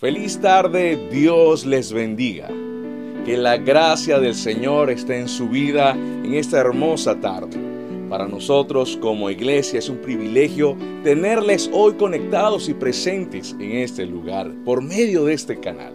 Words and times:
Feliz 0.00 0.40
tarde, 0.40 0.96
Dios 1.12 1.66
les 1.66 1.92
bendiga. 1.92 2.48
Que 3.26 3.36
la 3.36 3.58
gracia 3.58 4.18
del 4.18 4.34
Señor 4.34 4.88
esté 4.88 5.18
en 5.18 5.28
su 5.28 5.50
vida 5.50 5.90
en 5.90 6.32
esta 6.32 6.58
hermosa 6.58 7.20
tarde. 7.20 7.58
Para 8.08 8.26
nosotros 8.26 8.96
como 8.96 9.28
iglesia 9.28 9.78
es 9.78 9.90
un 9.90 9.98
privilegio 9.98 10.74
tenerles 11.04 11.68
hoy 11.74 11.96
conectados 11.96 12.70
y 12.70 12.72
presentes 12.72 13.54
en 13.60 13.72
este 13.72 14.06
lugar 14.06 14.50
por 14.64 14.82
medio 14.82 15.26
de 15.26 15.34
este 15.34 15.60
canal. 15.60 15.92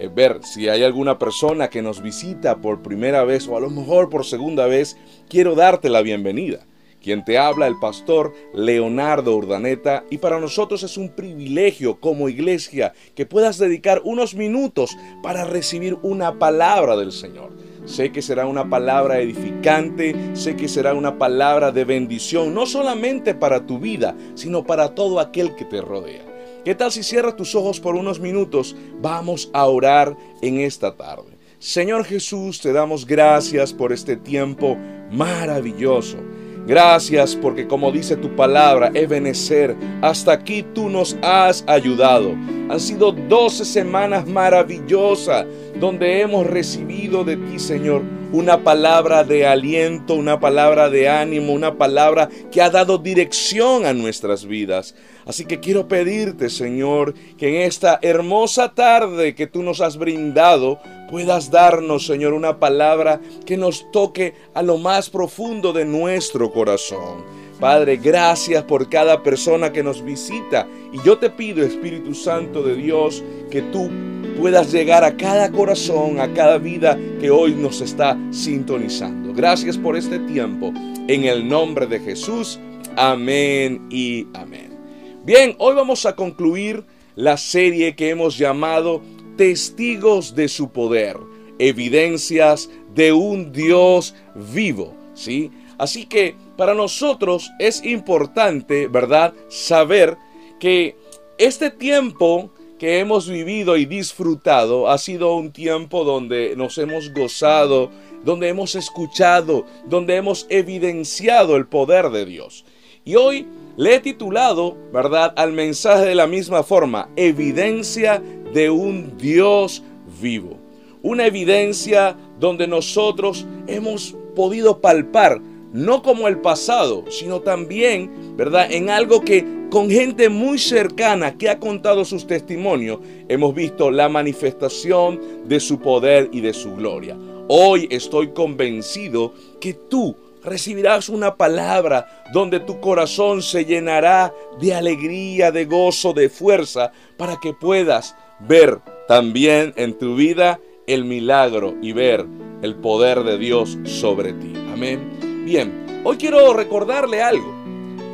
Eh, 0.00 0.10
ver 0.12 0.40
si 0.42 0.68
hay 0.68 0.82
alguna 0.82 1.16
persona 1.16 1.70
que 1.70 1.82
nos 1.82 2.02
visita 2.02 2.56
por 2.56 2.82
primera 2.82 3.22
vez 3.22 3.46
o 3.46 3.56
a 3.56 3.60
lo 3.60 3.70
mejor 3.70 4.10
por 4.10 4.24
segunda 4.24 4.66
vez, 4.66 4.96
quiero 5.28 5.54
darte 5.54 5.88
la 5.88 6.02
bienvenida. 6.02 6.66
Quien 7.06 7.24
te 7.24 7.38
habla, 7.38 7.68
el 7.68 7.78
pastor 7.78 8.34
Leonardo 8.52 9.36
Urdaneta, 9.36 10.02
y 10.10 10.18
para 10.18 10.40
nosotros 10.40 10.82
es 10.82 10.96
un 10.96 11.10
privilegio 11.10 12.00
como 12.00 12.28
iglesia 12.28 12.94
que 13.14 13.24
puedas 13.24 13.58
dedicar 13.58 14.02
unos 14.02 14.34
minutos 14.34 14.96
para 15.22 15.44
recibir 15.44 15.96
una 16.02 16.40
palabra 16.40 16.96
del 16.96 17.12
Señor. 17.12 17.52
Sé 17.84 18.10
que 18.10 18.22
será 18.22 18.46
una 18.46 18.68
palabra 18.68 19.20
edificante, 19.20 20.16
sé 20.34 20.56
que 20.56 20.66
será 20.66 20.94
una 20.94 21.16
palabra 21.16 21.70
de 21.70 21.84
bendición, 21.84 22.52
no 22.52 22.66
solamente 22.66 23.36
para 23.36 23.66
tu 23.66 23.78
vida, 23.78 24.16
sino 24.34 24.64
para 24.64 24.96
todo 24.96 25.20
aquel 25.20 25.54
que 25.54 25.64
te 25.64 25.80
rodea. 25.80 26.24
¿Qué 26.64 26.74
tal 26.74 26.90
si 26.90 27.04
cierras 27.04 27.36
tus 27.36 27.54
ojos 27.54 27.78
por 27.78 27.94
unos 27.94 28.18
minutos? 28.18 28.74
Vamos 29.00 29.48
a 29.52 29.66
orar 29.66 30.16
en 30.42 30.58
esta 30.58 30.96
tarde. 30.96 31.38
Señor 31.60 32.04
Jesús, 32.04 32.60
te 32.60 32.72
damos 32.72 33.06
gracias 33.06 33.72
por 33.72 33.92
este 33.92 34.16
tiempo 34.16 34.76
maravilloso. 35.12 36.18
Gracias 36.66 37.36
porque 37.36 37.68
como 37.68 37.92
dice 37.92 38.16
tu 38.16 38.34
palabra, 38.34 38.90
Ebenecer, 38.92 39.76
hasta 40.02 40.32
aquí 40.32 40.64
tú 40.74 40.88
nos 40.88 41.16
has 41.22 41.62
ayudado. 41.68 42.32
Han 42.68 42.80
sido 42.80 43.12
12 43.12 43.64
semanas 43.64 44.26
maravillosas 44.26 45.46
donde 45.78 46.20
hemos 46.20 46.44
recibido 46.44 47.22
de 47.22 47.36
ti, 47.36 47.60
Señor, 47.60 48.02
una 48.36 48.62
palabra 48.62 49.24
de 49.24 49.46
aliento, 49.46 50.12
una 50.12 50.38
palabra 50.38 50.90
de 50.90 51.08
ánimo, 51.08 51.54
una 51.54 51.78
palabra 51.78 52.28
que 52.52 52.60
ha 52.60 52.68
dado 52.68 52.98
dirección 52.98 53.86
a 53.86 53.94
nuestras 53.94 54.44
vidas. 54.44 54.94
Así 55.24 55.46
que 55.46 55.58
quiero 55.58 55.88
pedirte, 55.88 56.50
Señor, 56.50 57.14
que 57.38 57.48
en 57.48 57.62
esta 57.62 57.98
hermosa 58.02 58.74
tarde 58.74 59.34
que 59.34 59.46
tú 59.46 59.62
nos 59.62 59.80
has 59.80 59.96
brindado, 59.96 60.78
puedas 61.10 61.50
darnos, 61.50 62.04
Señor, 62.04 62.34
una 62.34 62.60
palabra 62.60 63.22
que 63.46 63.56
nos 63.56 63.90
toque 63.90 64.34
a 64.52 64.62
lo 64.62 64.76
más 64.76 65.08
profundo 65.08 65.72
de 65.72 65.86
nuestro 65.86 66.52
corazón. 66.52 67.24
Padre, 67.58 67.96
gracias 67.96 68.64
por 68.64 68.90
cada 68.90 69.22
persona 69.22 69.72
que 69.72 69.82
nos 69.82 70.04
visita. 70.04 70.68
Y 70.92 71.02
yo 71.06 71.16
te 71.16 71.30
pido, 71.30 71.64
Espíritu 71.64 72.14
Santo 72.14 72.62
de 72.62 72.74
Dios, 72.74 73.24
que 73.50 73.62
tú 73.62 73.88
puedas 74.36 74.72
llegar 74.72 75.02
a 75.02 75.16
cada 75.16 75.50
corazón, 75.50 76.20
a 76.20 76.32
cada 76.32 76.58
vida 76.58 76.98
que 77.20 77.30
hoy 77.30 77.54
nos 77.54 77.80
está 77.80 78.18
sintonizando. 78.30 79.32
Gracias 79.32 79.78
por 79.78 79.96
este 79.96 80.18
tiempo. 80.20 80.72
En 81.08 81.24
el 81.24 81.48
nombre 81.48 81.86
de 81.86 82.00
Jesús. 82.00 82.58
Amén 82.96 83.86
y 83.90 84.26
amén. 84.34 84.76
Bien, 85.24 85.54
hoy 85.58 85.74
vamos 85.74 86.06
a 86.06 86.14
concluir 86.14 86.84
la 87.14 87.36
serie 87.36 87.96
que 87.96 88.10
hemos 88.10 88.38
llamado 88.38 89.02
Testigos 89.36 90.34
de 90.34 90.48
su 90.48 90.70
poder, 90.70 91.16
evidencias 91.58 92.70
de 92.94 93.12
un 93.12 93.52
Dios 93.52 94.14
vivo, 94.34 94.94
¿sí? 95.14 95.50
Así 95.78 96.06
que 96.06 96.34
para 96.56 96.74
nosotros 96.74 97.50
es 97.58 97.84
importante, 97.84 98.88
¿verdad?, 98.88 99.34
saber 99.48 100.16
que 100.58 100.96
este 101.38 101.70
tiempo 101.70 102.50
que 102.78 102.98
hemos 102.98 103.28
vivido 103.28 103.76
y 103.76 103.86
disfrutado 103.86 104.88
ha 104.88 104.98
sido 104.98 105.34
un 105.34 105.52
tiempo 105.52 106.04
donde 106.04 106.54
nos 106.56 106.76
hemos 106.78 107.12
gozado, 107.12 107.90
donde 108.24 108.48
hemos 108.48 108.74
escuchado, 108.74 109.64
donde 109.86 110.16
hemos 110.16 110.46
evidenciado 110.50 111.56
el 111.56 111.66
poder 111.66 112.10
de 112.10 112.26
Dios. 112.26 112.64
Y 113.04 113.14
hoy 113.14 113.46
le 113.76 113.94
he 113.94 114.00
titulado, 114.00 114.76
¿verdad?, 114.92 115.32
al 115.36 115.52
mensaje 115.52 116.06
de 116.06 116.14
la 116.14 116.26
misma 116.26 116.62
forma, 116.62 117.08
evidencia 117.16 118.22
de 118.52 118.68
un 118.68 119.16
Dios 119.16 119.82
vivo. 120.20 120.58
Una 121.02 121.26
evidencia 121.26 122.16
donde 122.40 122.66
nosotros 122.66 123.46
hemos 123.68 124.16
podido 124.34 124.80
palpar, 124.80 125.40
no 125.76 126.02
como 126.02 126.26
el 126.26 126.38
pasado, 126.38 127.04
sino 127.10 127.40
también, 127.40 128.34
¿verdad?, 128.36 128.72
en 128.72 128.88
algo 128.88 129.20
que 129.20 129.44
con 129.70 129.90
gente 129.90 130.30
muy 130.30 130.58
cercana 130.58 131.36
que 131.36 131.50
ha 131.50 131.58
contado 131.58 132.04
sus 132.06 132.26
testimonios, 132.26 133.00
hemos 133.28 133.54
visto 133.54 133.90
la 133.90 134.08
manifestación 134.08 135.20
de 135.44 135.60
su 135.60 135.78
poder 135.78 136.30
y 136.32 136.40
de 136.40 136.54
su 136.54 136.74
gloria. 136.74 137.16
Hoy 137.48 137.88
estoy 137.90 138.28
convencido 138.28 139.34
que 139.60 139.74
tú, 139.74 140.16
recibirás 140.42 141.08
una 141.08 141.36
palabra 141.36 142.24
donde 142.32 142.60
tu 142.60 142.80
corazón 142.80 143.42
se 143.42 143.64
llenará 143.64 144.32
de 144.60 144.74
alegría, 144.74 145.50
de 145.50 145.66
gozo, 145.66 146.12
de 146.12 146.30
fuerza, 146.30 146.92
para 147.18 147.36
que 147.38 147.52
puedas 147.52 148.16
ver 148.40 148.78
también 149.08 149.74
en 149.76 149.98
tu 149.98 150.14
vida 150.14 150.58
el 150.86 151.04
milagro 151.04 151.74
y 151.82 151.92
ver 151.92 152.24
el 152.62 152.76
poder 152.76 153.24
de 153.24 153.38
Dios 153.38 153.76
sobre 153.84 154.32
ti. 154.32 154.52
Amén. 154.72 155.25
Bien, 155.46 156.02
hoy 156.02 156.16
quiero 156.16 156.54
recordarle 156.54 157.22
algo. 157.22 157.54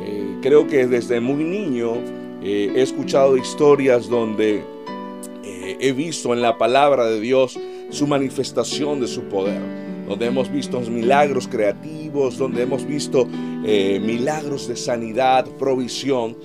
Eh, 0.05 0.37
creo 0.43 0.67
que 0.67 0.85
desde 0.85 1.19
muy 1.19 1.43
niño 1.43 1.95
eh, 2.43 2.71
he 2.75 2.83
escuchado 2.83 3.37
historias 3.37 4.07
donde 4.07 4.63
eh, 5.43 5.77
he 5.79 5.93
visto 5.93 6.31
en 6.31 6.43
la 6.43 6.59
palabra 6.59 7.07
de 7.07 7.19
Dios 7.19 7.59
su 7.89 8.05
manifestación 8.05 8.99
de 8.99 9.07
su 9.07 9.23
poder 9.23 9.59
donde 10.07 10.27
hemos 10.27 10.51
visto 10.51 10.79
milagros 10.81 11.47
creativos, 11.47 12.37
donde 12.37 12.61
hemos 12.61 12.85
visto 12.85 13.25
milagros 13.25 14.67
de 14.67 14.75
sanidad, 14.75 15.47
provisión. 15.57 16.37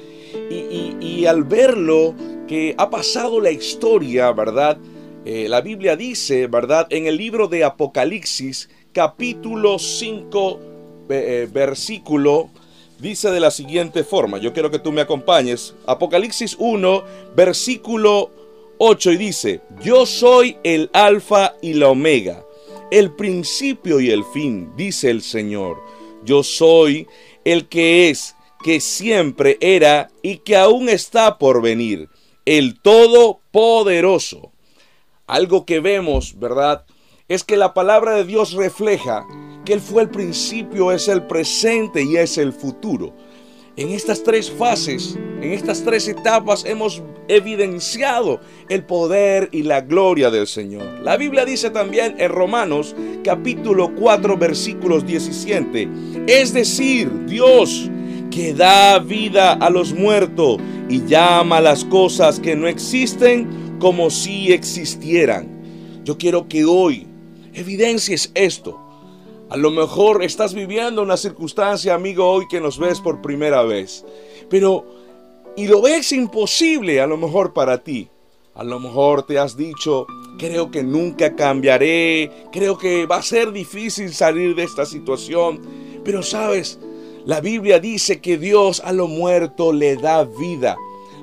Y, 0.49 1.27
al 1.27 1.43
verlo, 1.43 2.15
que 2.47 2.77
ha 2.79 2.89
pasado 2.89 3.41
la 3.41 3.51
historia, 3.51 4.31
¿verdad? 4.31 4.79
La 5.25 5.61
Biblia 5.61 5.97
dice, 5.97 6.47
¿verdad? 6.47 6.87
En 6.91 7.09
el 7.09 7.17
libro 7.17 7.49
de 7.49 7.65
Apocalipsis, 7.65 8.71
capítulo 8.93 9.79
5, 9.79 10.61
eh, 10.61 10.68
versículo, 11.09 12.51
dice 12.99 13.31
de 13.31 13.41
la 13.41 13.51
siguiente 13.51 14.05
forma, 14.05 14.39
yo 14.39 14.53
quiero 14.53 14.71
que 14.71 14.79
tú 14.79 14.93
me 14.93 15.01
acompañes, 15.01 15.75
Apocalipsis 15.87 16.57
1, 16.59 17.05
versículo 17.35 18.31
8, 18.79 19.13
y 19.13 19.17
dice, 19.17 19.61
yo 19.83 20.07
soy 20.07 20.59
el 20.63 20.91
alfa 20.93 21.55
y 21.63 21.75
la 21.75 21.89
omega 21.89 22.45
el 22.91 23.13
principio 23.13 24.01
y 24.01 24.11
el 24.11 24.25
fin, 24.25 24.73
dice 24.77 25.11
el 25.11 25.23
Señor. 25.23 25.83
Yo 26.25 26.43
soy 26.43 27.07
el 27.45 27.69
que 27.69 28.11
es, 28.11 28.35
que 28.63 28.81
siempre 28.81 29.57
era 29.61 30.11
y 30.23 30.39
que 30.39 30.57
aún 30.57 30.89
está 30.89 31.39
por 31.39 31.63
venir, 31.63 32.09
el 32.45 32.81
Todopoderoso. 32.81 34.53
Algo 35.27 35.67
que 35.67 35.81
vemos, 35.81 36.39
¿verdad? 36.39 36.85
Es 37.29 37.45
que 37.45 37.57
la 37.57 37.75
palabra 37.75 38.15
de 38.15 38.25
Dios 38.25 38.53
refleja 38.53 39.27
Él 39.69 39.81
fue 39.81 40.03
el 40.03 40.09
principio, 40.09 40.93
es 40.93 41.09
el 41.09 41.23
presente 41.23 42.03
y 42.03 42.17
es 42.17 42.39
el 42.39 42.53
futuro. 42.53 43.13
En 43.77 43.91
estas 43.91 44.25
tres 44.25 44.51
fases, 44.51 45.17
en 45.41 45.53
estas 45.53 45.85
tres 45.85 46.09
etapas 46.09 46.65
hemos 46.65 47.01
evidenciado 47.29 48.41
el 48.69 48.83
poder 48.83 49.51
y 49.53 49.63
la 49.63 49.83
gloria 49.83 50.31
del 50.31 50.49
Señor. 50.49 50.85
La 51.05 51.17
Biblia 51.17 51.45
dice 51.45 51.71
también 51.71 52.17
en 52.19 52.31
Romanos 52.31 52.97
capítulo 53.23 53.95
4 53.95 54.37
versículos 54.37 55.07
17, 55.07 55.89
es 56.27 56.53
decir, 56.53 57.09
Dios 57.27 57.89
que 58.33 58.53
da 58.53 58.99
vida 58.99 59.53
a 59.53 59.71
los 59.71 59.93
muertos 59.93 60.57
y 60.89 61.05
llama 61.05 61.61
las 61.61 61.85
cosas 61.85 62.41
que 62.41 62.57
no 62.57 62.67
existen 62.67 63.77
como 63.79 64.11
si 64.11 64.53
existieran. 64.53 66.03
Yo 66.05 66.19
quiero 66.19 66.49
que 66.49 66.65
hoy 66.65 67.07
evidencies 67.53 68.33
esto 68.35 68.88
a 69.51 69.57
lo 69.57 69.71
mejor 69.71 70.23
estás 70.23 70.53
viviendo 70.53 71.03
una 71.03 71.17
circunstancia, 71.17 71.95
amigo, 71.95 72.31
hoy 72.31 72.47
que 72.49 72.61
nos 72.61 72.79
ves 72.79 73.01
por 73.01 73.23
primera 73.23 73.63
vez. 73.63 74.05
Pero, 74.51 74.85
y 75.57 75.67
lo 75.67 75.81
ves 75.81 76.13
imposible 76.13 77.01
a 77.01 77.07
lo 77.07 77.17
mejor 77.17 77.55
para 77.55 77.83
ti. 77.83 78.09
A 78.55 78.65
lo 78.65 78.79
mejor 78.79 79.23
te 79.23 79.39
has 79.39 79.57
dicho, 79.57 80.07
creo 80.37 80.71
que 80.71 80.83
nunca 80.83 81.35
cambiaré, 81.35 82.31
creo 82.53 82.77
que 82.77 83.07
va 83.07 83.17
a 83.17 83.23
ser 83.23 83.53
difícil 83.53 84.13
salir 84.13 84.55
de 84.55 84.65
esta 84.65 84.85
situación. 84.85 85.61
Pero 86.05 86.23
sabes, 86.23 86.79
la 87.25 87.41
Biblia 87.41 87.79
dice 87.79 88.21
que 88.21 88.37
Dios 88.37 88.83
a 88.85 88.93
lo 88.93 89.07
muerto 89.07 89.73
le 89.73 89.97
da 89.97 90.25
vida. 90.25 90.77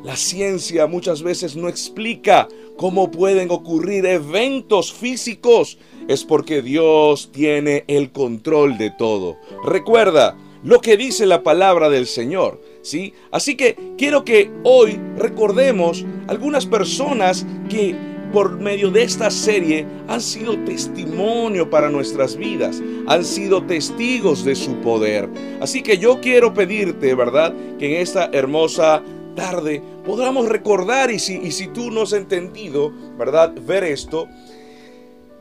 La 0.04 0.16
ciencia 0.16 0.88
muchas 0.88 1.22
veces 1.24 1.56
no 1.56 1.68
explica 1.68 2.48
cómo 2.78 3.12
pueden 3.12 3.52
ocurrir 3.52 4.06
eventos 4.06 4.94
físicos. 4.94 5.78
Es 6.08 6.24
porque 6.24 6.62
Dios 6.62 7.32
tiene 7.32 7.84
el 7.88 8.12
control 8.12 8.78
de 8.78 8.92
todo. 8.92 9.38
Recuerda 9.64 10.38
lo 10.64 10.82
que 10.82 10.98
dice 10.98 11.26
la 11.26 11.44
palabra 11.44 11.90
del 11.90 12.08
Señor. 12.08 12.62
¿Sí? 12.82 13.14
Así 13.32 13.56
que 13.58 13.76
quiero 13.98 14.24
que 14.24 14.52
hoy 14.64 15.00
recordemos 15.18 16.06
algunas 16.28 16.68
personas 16.68 17.44
que 17.68 17.96
por 18.32 18.60
medio 18.60 18.92
de 18.92 19.02
esta 19.02 19.32
serie 19.32 19.88
han 20.08 20.22
sido 20.22 20.60
testimonio 20.66 21.70
para 21.70 21.90
nuestras 21.90 22.36
vidas, 22.36 22.84
han 23.08 23.24
sido 23.24 23.64
testigos 23.64 24.44
de 24.44 24.56
su 24.56 24.76
poder. 24.82 25.30
Así 25.62 25.82
que 25.82 25.98
yo 25.98 26.20
quiero 26.20 26.54
pedirte, 26.54 27.16
¿verdad?, 27.16 27.54
que 27.80 27.96
en 27.96 28.02
esta 28.02 28.30
hermosa 28.34 29.02
tarde 29.36 29.82
podamos 30.06 30.50
recordar 30.50 31.12
y 31.12 31.20
si, 31.20 31.38
y 31.38 31.52
si 31.52 31.68
tú 31.68 31.92
no 31.92 32.02
has 32.02 32.14
entendido, 32.14 32.92
¿verdad?, 33.18 33.54
ver 33.66 33.84
esto, 33.86 34.28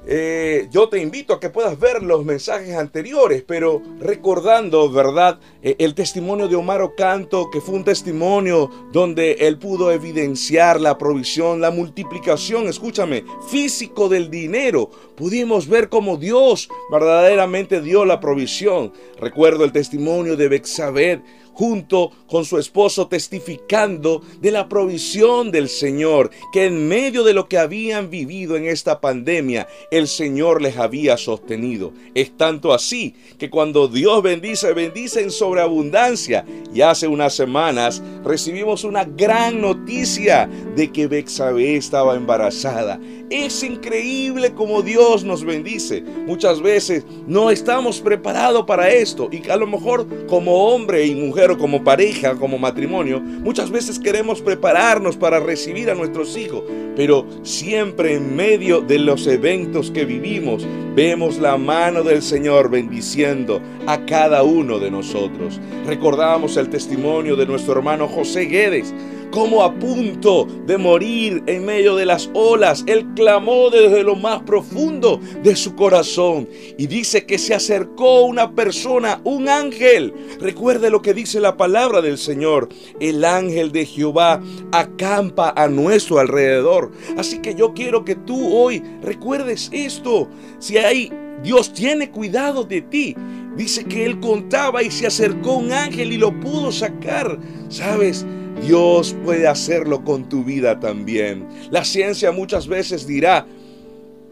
eh, 0.07 0.69
yo 0.71 0.89
te 0.89 1.01
invito 1.01 1.33
a 1.33 1.41
que 1.41 1.49
puedas 1.49 1.79
ver 1.79 2.03
los 2.03 2.25
mensajes 2.25 2.77
anteriores, 2.77 3.43
pero 3.47 3.81
recordando, 3.99 4.91
¿verdad? 4.91 5.39
Eh, 5.63 5.77
el 5.79 5.95
testimonio 5.95 6.47
de 6.47 6.57
Omar 6.57 6.83
Ocanto, 6.83 7.51
que 7.51 7.61
fue 7.61 7.75
un 7.75 7.85
testimonio 7.85 8.71
donde 8.93 9.33
él 9.33 9.59
pudo 9.59 9.91
evidenciar 9.91 10.79
la 10.79 10.99
provisión, 10.99 11.61
la 11.61 11.71
multiplicación, 11.71 12.67
escúchame, 12.67 13.25
físico 13.49 14.11
del 14.11 14.31
dinero. 14.31 14.91
Pudimos 15.17 15.69
ver 15.69 15.89
cómo 15.89 16.19
Dios 16.19 16.69
verdaderamente 16.91 17.81
dio 17.81 18.05
la 18.05 18.21
provisión. 18.21 18.93
Recuerdo 19.19 19.65
el 19.65 19.73
testimonio 19.73 20.37
de 20.37 20.49
Bexabed 20.49 21.21
junto 21.55 22.11
con 22.29 22.45
su 22.45 22.59
esposo 22.59 23.07
testificando 23.07 24.23
de 24.41 24.51
la 24.51 24.69
provisión 24.69 25.51
del 25.51 25.69
Señor, 25.69 26.31
que 26.53 26.67
en 26.67 26.89
medio 26.89 27.25
de 27.25 27.33
lo 27.33 27.49
que 27.49 27.59
habían 27.59 28.11
vivido 28.11 28.57
en 28.57 28.67
esta 28.67 29.01
pandemia, 29.01 29.67
el 29.91 30.09
Señor 30.09 30.61
les 30.61 30.77
había 30.77 31.17
sostenido. 31.17 31.93
Es 32.15 32.37
tanto 32.37 32.75
así 32.75 33.15
que 33.39 33.51
cuando 33.51 33.89
Dios 33.89 34.23
bendice, 34.23 34.73
bendice 34.73 35.23
en 35.23 35.31
sobreabundancia. 35.31 36.45
Y 36.75 36.81
hace 36.81 37.07
unas 37.07 37.35
semanas 37.35 38.03
recibimos 38.25 38.85
una 38.85 39.05
gran 39.05 39.61
noticia 39.61 40.49
de 40.77 40.91
que 40.91 41.07
Bexabé 41.07 41.77
estaba 41.77 42.17
embarazada. 42.17 42.99
Es 43.31 43.63
increíble 43.63 44.53
como 44.53 44.83
Dios 44.83 45.25
nos 45.25 45.45
bendice. 45.45 46.03
Muchas 46.27 46.61
veces 46.61 47.05
no 47.27 47.51
estamos 47.51 48.01
preparados 48.01 48.65
para 48.65 48.91
esto 48.91 49.29
y 49.33 49.49
a 49.49 49.57
lo 49.57 49.67
mejor 49.67 50.07
como 50.27 50.69
hombre 50.69 51.07
y 51.07 51.15
mujer 51.15 51.51
o 51.51 51.59
como 51.59 51.83
pareja, 51.83 52.35
como 52.37 52.59
matrimonio, 52.59 53.21
muchas 53.21 53.71
veces 53.71 53.99
queremos 53.99 54.43
prepararnos 54.43 55.17
para 55.17 55.41
recibir 55.41 55.91
a 55.91 55.95
nuestros 55.95 56.37
hijos, 56.37 56.63
pero 56.97 57.27
siempre 57.43 58.15
en 58.15 58.37
medio 58.37 58.81
de 58.81 58.99
los 58.99 59.27
eventos 59.27 59.91
que 59.91 60.05
vivimos 60.05 60.67
vemos 60.95 61.39
la 61.39 61.57
mano 61.57 62.03
del 62.03 62.23
Señor 62.23 62.71
bendiciendo 62.71 63.61
a 63.87 64.05
cada 64.05 64.43
uno 64.43 64.79
de 64.79 64.91
nosotros. 64.91 65.61
Recordamos 65.87 66.57
el 66.57 66.69
testimonio 66.69 67.37
de 67.37 67.47
nuestro 67.47 67.75
hermano 67.75 68.07
José 68.07 68.43
Guedes 68.43 68.95
como 69.35 69.65
a 69.65 69.75
punto 69.81 70.47
de 70.65 70.79
morir 70.79 71.43
en 71.49 71.65
medio 71.65 71.97
de 71.97 72.07
las 72.07 72.31
olas, 72.35 72.85
él 72.87 73.05
clamó 73.17 73.69
desde 73.69 74.05
lo 74.05 74.15
más 74.15 74.45
profundo 74.45 75.21
de 75.43 75.57
su 75.57 75.75
corazón 75.75 76.49
y 76.79 76.87
dice 76.87 77.27
que 77.27 77.37
se 77.37 77.53
acercó 77.53 78.27
una 78.27 78.53
persona, 78.53 79.21
un 79.25 79.49
ángel. 79.49 80.15
Recuerde 80.39 80.89
lo 80.89 81.03
que 81.03 81.15
dice 81.15 81.41
la 81.41 81.57
palabra 81.57 82.01
del 82.01 82.17
Señor. 82.17 82.69
El 83.01 83.25
ángel 83.25 83.73
de 83.73 83.87
Jehová 83.87 84.41
acampa 84.71 85.53
a 85.57 85.67
nuestro 85.67 86.21
alrededor. 86.21 86.93
Así 87.19 87.41
que 87.41 87.57
yo 87.57 87.75
quiero 87.75 88.05
que 88.05 88.15
tú 88.15 88.57
hoy 88.57 88.85
recuerdes 89.03 89.69
esto. 89.73 90.29
Si 90.61 90.79
hay 90.79 91.11
Dios 91.43 91.73
tiene 91.73 92.09
cuidado 92.09 92.63
de 92.63 92.83
ti. 92.83 93.17
Dice 93.57 93.85
que 93.85 94.07
él 94.07 94.21
contaba 94.21 94.85
y 94.85 94.93
se 94.93 95.09
acercó 95.09 95.55
un 95.55 95.73
ángel 95.73 96.13
y 96.13 96.19
lo 96.19 96.39
pudo 96.39 96.71
sacar. 96.71 97.37
¿Sabes? 97.69 98.25
Dios 98.63 99.15
puede 99.25 99.47
hacerlo 99.47 100.05
con 100.05 100.29
tu 100.29 100.45
vida 100.45 100.81
también. 100.81 101.47
La 101.71 101.85
ciencia 101.85 102.33
muchas 102.33 102.67
veces 102.67 103.07
dirá 103.07 103.47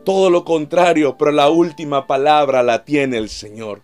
todo 0.05 0.31
lo 0.31 0.45
contrario, 0.45 1.17
pero 1.19 1.33
la 1.33 1.51
última 1.51 2.07
palabra 2.07 2.63
la 2.63 2.85
tiene 2.85 3.19
el 3.19 3.29
Señor. 3.29 3.83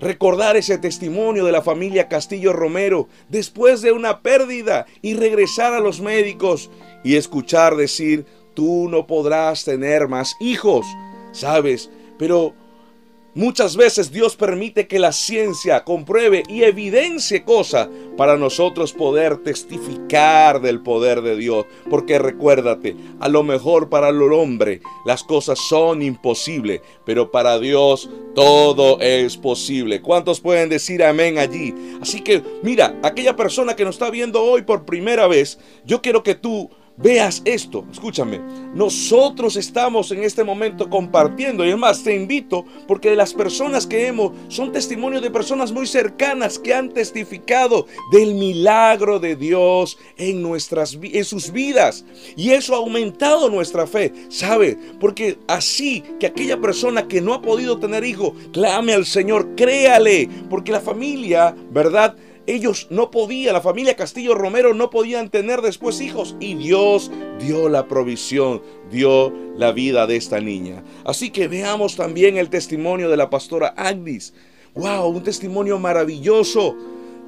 Recordar 0.00 0.56
ese 0.56 0.78
testimonio 0.78 1.44
de 1.44 1.52
la 1.52 1.62
familia 1.62 2.08
Castillo 2.08 2.52
Romero 2.52 3.08
después 3.28 3.82
de 3.82 3.90
una 3.90 4.20
pérdida 4.20 4.86
y 5.02 5.14
regresar 5.14 5.74
a 5.74 5.80
los 5.80 6.00
médicos 6.00 6.70
y 7.02 7.16
escuchar 7.16 7.74
decir, 7.74 8.24
tú 8.54 8.88
no 8.88 9.06
podrás 9.06 9.64
tener 9.64 10.06
más 10.06 10.34
hijos, 10.40 10.86
¿sabes? 11.32 11.90
Pero 12.16 12.54
Muchas 13.38 13.76
veces 13.76 14.10
Dios 14.10 14.34
permite 14.34 14.88
que 14.88 14.98
la 14.98 15.12
ciencia 15.12 15.84
compruebe 15.84 16.42
y 16.48 16.64
evidencie 16.64 17.44
cosas 17.44 17.88
para 18.16 18.36
nosotros 18.36 18.92
poder 18.92 19.36
testificar 19.44 20.60
del 20.60 20.80
poder 20.80 21.22
de 21.22 21.36
Dios. 21.36 21.64
Porque 21.88 22.18
recuérdate, 22.18 22.96
a 23.20 23.28
lo 23.28 23.44
mejor 23.44 23.90
para 23.90 24.08
el 24.08 24.20
hombre 24.32 24.80
las 25.06 25.22
cosas 25.22 25.60
son 25.68 26.02
imposibles, 26.02 26.80
pero 27.06 27.30
para 27.30 27.60
Dios 27.60 28.10
todo 28.34 28.98
es 29.00 29.36
posible. 29.36 30.02
¿Cuántos 30.02 30.40
pueden 30.40 30.68
decir 30.68 31.04
amén 31.04 31.38
allí? 31.38 31.72
Así 32.02 32.22
que 32.22 32.42
mira, 32.64 32.98
aquella 33.04 33.36
persona 33.36 33.76
que 33.76 33.84
nos 33.84 33.94
está 33.94 34.10
viendo 34.10 34.42
hoy 34.42 34.62
por 34.62 34.84
primera 34.84 35.28
vez, 35.28 35.60
yo 35.84 36.02
quiero 36.02 36.24
que 36.24 36.34
tú 36.34 36.70
veas 36.98 37.42
esto. 37.44 37.86
Escúchame, 37.90 38.40
nosotros 38.74 39.56
estamos 39.56 40.10
en 40.10 40.24
este 40.24 40.44
momento 40.44 40.90
compartiendo 40.90 41.64
y 41.64 41.68
además 41.68 42.02
te 42.02 42.14
invito 42.14 42.64
porque 42.86 43.14
las 43.14 43.32
personas 43.32 43.86
que 43.86 44.06
hemos 44.06 44.32
son 44.48 44.72
testimonios 44.72 45.22
de 45.22 45.30
personas 45.30 45.72
muy 45.72 45.86
cercanas 45.86 46.58
que 46.58 46.74
han 46.74 46.90
testificado 46.90 47.86
del 48.10 48.34
milagro 48.34 49.20
de 49.20 49.36
Dios 49.36 49.98
en 50.16 50.42
nuestras 50.42 50.98
en 51.00 51.24
sus 51.24 51.52
vidas 51.52 52.04
y 52.36 52.50
eso 52.50 52.74
ha 52.74 52.78
aumentado 52.78 53.48
nuestra 53.48 53.86
fe, 53.86 54.12
¿sabe? 54.28 54.76
Porque 55.00 55.38
así 55.46 56.02
que 56.18 56.26
aquella 56.26 56.60
persona 56.60 57.06
que 57.06 57.20
no 57.20 57.34
ha 57.34 57.42
podido 57.42 57.78
tener 57.78 58.04
hijo, 58.04 58.34
clame 58.52 58.92
al 58.92 59.06
Señor, 59.06 59.54
créale, 59.54 60.28
porque 60.50 60.72
la 60.72 60.80
familia, 60.80 61.54
¿verdad? 61.70 62.16
Ellos 62.48 62.86
no 62.88 63.10
podían, 63.10 63.52
la 63.52 63.60
familia 63.60 63.94
Castillo 63.94 64.34
Romero 64.34 64.72
no 64.72 64.88
podían 64.88 65.28
tener 65.28 65.60
después 65.60 66.00
hijos 66.00 66.34
y 66.40 66.54
Dios 66.54 67.10
dio 67.38 67.68
la 67.68 67.86
provisión, 67.86 68.62
dio 68.90 69.30
la 69.54 69.70
vida 69.70 70.06
de 70.06 70.16
esta 70.16 70.40
niña. 70.40 70.82
Así 71.04 71.28
que 71.28 71.46
veamos 71.46 71.94
también 71.94 72.38
el 72.38 72.48
testimonio 72.48 73.10
de 73.10 73.18
la 73.18 73.28
pastora 73.28 73.74
Agnes. 73.76 74.32
¡Wow! 74.74 75.08
Un 75.08 75.22
testimonio 75.24 75.78
maravilloso. 75.78 76.74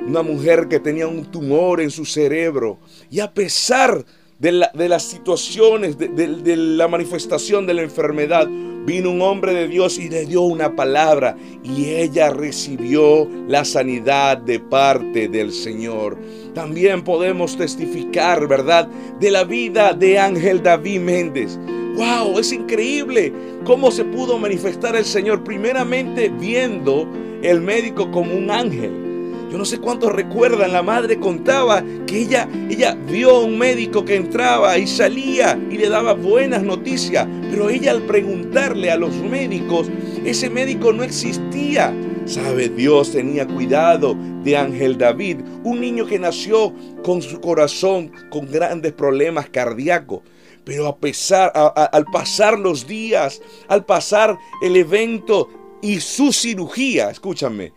Una 0.00 0.22
mujer 0.22 0.68
que 0.68 0.80
tenía 0.80 1.06
un 1.06 1.30
tumor 1.30 1.82
en 1.82 1.90
su 1.90 2.06
cerebro 2.06 2.78
y 3.10 3.20
a 3.20 3.34
pesar 3.34 4.06
de, 4.38 4.52
las 4.52 5.02
situaciones, 5.02 5.98
de 5.98 6.56
la 6.56 6.88
manifestación 6.88 7.66
de 7.66 7.74
la 7.74 7.82
enfermedad, 7.82 8.48
Vino 8.86 9.10
un 9.10 9.20
hombre 9.22 9.52
de 9.52 9.68
Dios 9.68 9.98
y 9.98 10.08
le 10.08 10.24
dio 10.24 10.42
una 10.42 10.74
palabra 10.74 11.36
y 11.62 11.90
ella 11.90 12.30
recibió 12.30 13.28
la 13.46 13.64
sanidad 13.64 14.38
de 14.38 14.58
parte 14.58 15.28
del 15.28 15.52
Señor. 15.52 16.18
También 16.54 17.02
podemos 17.02 17.56
testificar, 17.56 18.48
¿verdad?, 18.48 18.88
de 19.20 19.30
la 19.30 19.44
vida 19.44 19.92
de 19.92 20.18
Ángel 20.18 20.62
David 20.62 21.00
Méndez. 21.00 21.58
¡Wow! 21.96 22.38
Es 22.38 22.52
increíble 22.52 23.32
cómo 23.64 23.90
se 23.90 24.04
pudo 24.04 24.38
manifestar 24.38 24.96
el 24.96 25.04
Señor 25.04 25.44
primeramente 25.44 26.28
viendo 26.28 27.06
el 27.42 27.60
médico 27.60 28.10
como 28.10 28.34
un 28.34 28.50
ángel 28.50 29.09
yo 29.50 29.58
no 29.58 29.64
sé 29.64 29.78
cuántos 29.78 30.12
recuerdan, 30.12 30.72
la 30.72 30.82
madre 30.82 31.18
contaba 31.18 31.82
que 32.06 32.22
ella, 32.22 32.48
ella 32.70 32.94
vio 32.94 33.30
a 33.30 33.44
un 33.44 33.58
médico 33.58 34.04
que 34.04 34.14
entraba 34.14 34.78
y 34.78 34.86
salía 34.86 35.60
y 35.68 35.76
le 35.76 35.88
daba 35.88 36.12
buenas 36.12 36.62
noticias, 36.62 37.26
pero 37.50 37.68
ella 37.68 37.90
al 37.90 38.02
preguntarle 38.02 38.92
a 38.92 38.96
los 38.96 39.12
médicos, 39.16 39.90
ese 40.24 40.48
médico 40.48 40.92
no 40.92 41.02
existía. 41.02 41.92
Sabe, 42.26 42.68
Dios 42.68 43.10
tenía 43.10 43.44
cuidado 43.44 44.16
de 44.44 44.56
Ángel 44.56 44.96
David, 44.96 45.38
un 45.64 45.80
niño 45.80 46.06
que 46.06 46.20
nació 46.20 46.72
con 47.02 47.20
su 47.20 47.40
corazón 47.40 48.12
con 48.30 48.46
grandes 48.46 48.92
problemas 48.92 49.50
cardíacos. 49.50 50.20
Pero 50.64 50.86
a 50.86 50.96
pesar, 50.96 51.50
al 51.54 52.04
pasar 52.12 52.56
los 52.56 52.86
días, 52.86 53.42
al 53.66 53.84
pasar 53.84 54.38
el 54.62 54.76
evento 54.76 55.48
y 55.82 55.98
su 55.98 56.32
cirugía, 56.32 57.10
escúchame, 57.10 57.72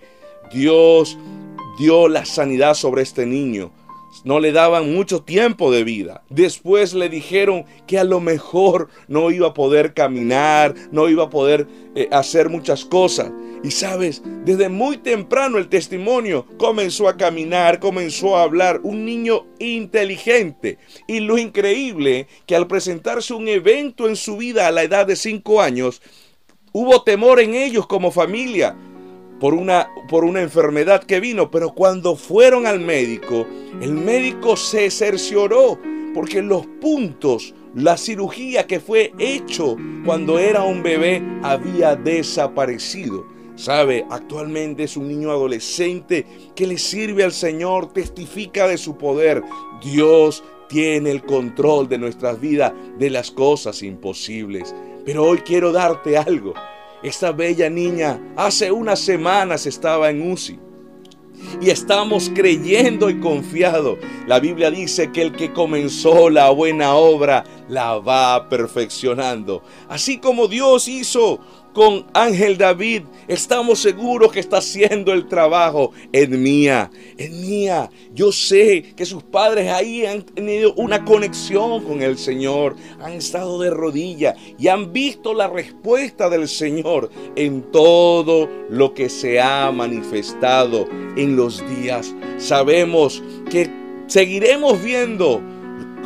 Dios 0.54 1.18
dio 1.78 2.08
la 2.08 2.26
sanidad 2.26 2.74
sobre 2.74 3.02
este 3.02 3.26
niño. 3.26 3.72
No 4.24 4.40
le 4.40 4.52
daban 4.52 4.94
mucho 4.94 5.24
tiempo 5.24 5.72
de 5.72 5.84
vida. 5.84 6.24
Después 6.30 6.94
le 6.94 7.10
dijeron 7.10 7.66
que 7.88 7.98
a 7.98 8.04
lo 8.04 8.20
mejor 8.20 8.90
no 9.08 9.32
iba 9.32 9.48
a 9.48 9.54
poder 9.54 9.94
caminar, 9.94 10.76
no 10.92 11.10
iba 11.10 11.26
a 11.26 11.30
poder 11.30 11.68
eh, 11.96 12.08
hacer 12.12 12.50
muchas 12.50 12.86
cosas. 12.86 13.32
Y 13.64 13.72
sabes, 13.72 14.22
desde 14.46 14.70
muy 14.70 14.98
temprano 14.98 15.58
el 15.58 15.68
testimonio 15.68 16.46
comenzó 16.58 17.10
a 17.10 17.18
caminar, 17.18 17.80
comenzó 17.80 18.38
a 18.38 18.44
hablar. 18.44 18.82
Un 18.84 19.04
niño 19.04 19.48
inteligente. 19.60 20.78
Y 21.08 21.20
lo 21.20 21.38
increíble 21.38 22.28
que 22.46 22.56
al 22.56 22.68
presentarse 22.68 23.34
un 23.34 23.48
evento 23.48 24.08
en 24.08 24.16
su 24.16 24.38
vida 24.38 24.68
a 24.68 24.72
la 24.72 24.84
edad 24.84 25.08
de 25.08 25.16
cinco 25.16 25.60
años, 25.60 26.02
hubo 26.72 27.02
temor 27.04 27.40
en 27.40 27.56
ellos 27.56 27.88
como 27.88 28.12
familia 28.12 28.76
por 29.40 29.54
una, 29.54 29.90
por 30.10 30.24
una 30.24 30.42
enfermedad 30.42 31.04
que 31.04 31.20
vino, 31.20 31.52
pero 31.52 31.74
cuando 31.74 32.16
fueron 32.16 32.66
al 32.66 32.80
médico, 32.80 33.46
el 33.82 33.94
médico 33.94 34.56
se 34.56 34.90
cercioró 34.90 35.80
porque 36.14 36.42
los 36.42 36.66
puntos, 36.80 37.54
la 37.76 37.98
cirugía 37.98 38.68
que 38.68 38.80
fue 38.80 39.14
hecho 39.18 39.76
cuando 40.06 40.38
era 40.40 40.64
un 40.64 40.84
bebé 40.84 41.24
había 41.42 41.96
desaparecido. 41.96 43.26
Sabe, 43.56 44.06
actualmente 44.10 44.84
es 44.84 44.98
un 44.98 45.08
niño 45.08 45.30
adolescente 45.30 46.26
que 46.56 46.66
le 46.66 46.78
sirve 46.78 47.24
al 47.24 47.32
Señor, 47.32 47.94
testifica 47.94 48.68
de 48.68 48.78
su 48.78 48.98
poder. 48.98 49.44
Dios 49.84 50.44
tiene 50.70 51.12
el 51.12 51.24
control 51.24 51.88
de 51.88 52.00
nuestras 52.00 52.40
vidas, 52.40 52.74
de 52.98 53.10
las 53.12 53.30
cosas 53.30 53.84
imposibles. 53.84 54.74
Pero 55.06 55.26
hoy 55.26 55.40
quiero 55.40 55.72
darte 55.72 56.18
algo. 56.18 56.54
Esta 57.04 57.34
bella 57.34 57.70
niña 57.70 58.34
hace 58.38 58.72
unas 58.72 59.00
semanas 59.00 59.66
estaba 59.66 60.10
en 60.10 60.32
UCI. 60.32 60.60
Y 61.62 61.70
estamos 61.70 62.32
creyendo 62.34 63.10
y 63.10 63.20
confiado. 63.20 63.98
La 64.26 64.40
Biblia 64.40 64.72
dice 64.72 65.12
que 65.12 65.22
el 65.22 65.34
que 65.34 65.52
comenzó 65.52 66.30
la 66.30 66.50
buena 66.52 66.94
obra 66.96 67.44
la 67.68 67.98
va 67.98 68.48
perfeccionando. 68.48 69.64
Así 69.90 70.20
como 70.20 70.48
Dios 70.48 70.88
hizo 70.88 71.42
con 71.74 72.06
Ángel 72.14 72.58
David, 72.58 73.04
estamos 73.28 73.80
seguros 73.80 74.32
que 74.32 74.40
está 74.40 74.58
haciendo 74.58 75.12
el 75.12 75.28
trabajo 75.28 75.92
en 76.12 76.42
mía, 76.42 76.92
en 77.18 77.42
mía. 77.42 77.90
Yo 78.14 78.32
sé 78.32 78.94
que 78.96 79.06
sus 79.06 79.24
padres 79.24 79.72
ahí 79.72 80.06
han 80.06 80.22
tenido 80.24 80.74
una 80.76 81.04
conexión 81.04 81.84
con 81.84 82.02
el 82.02 82.18
Señor, 82.18 82.76
han 83.02 83.14
estado 83.14 83.60
de 83.60 83.72
rodillas 83.72 84.36
y 84.58 84.68
han 84.68 84.94
visto 84.94 85.34
la 85.34 85.48
respuesta 85.48 86.30
del 86.30 86.48
Señor 86.48 87.10
en 87.36 87.64
todo 87.72 88.48
lo 88.70 88.94
que 88.94 89.10
se 89.10 89.42
ha 89.42 89.72
manifestado 89.72 90.86
en 91.18 91.36
los 91.36 91.64
días. 91.76 92.14
Sabemos 92.38 93.24
que 93.50 93.70
seguiremos 94.08 94.82
viendo 94.84 95.42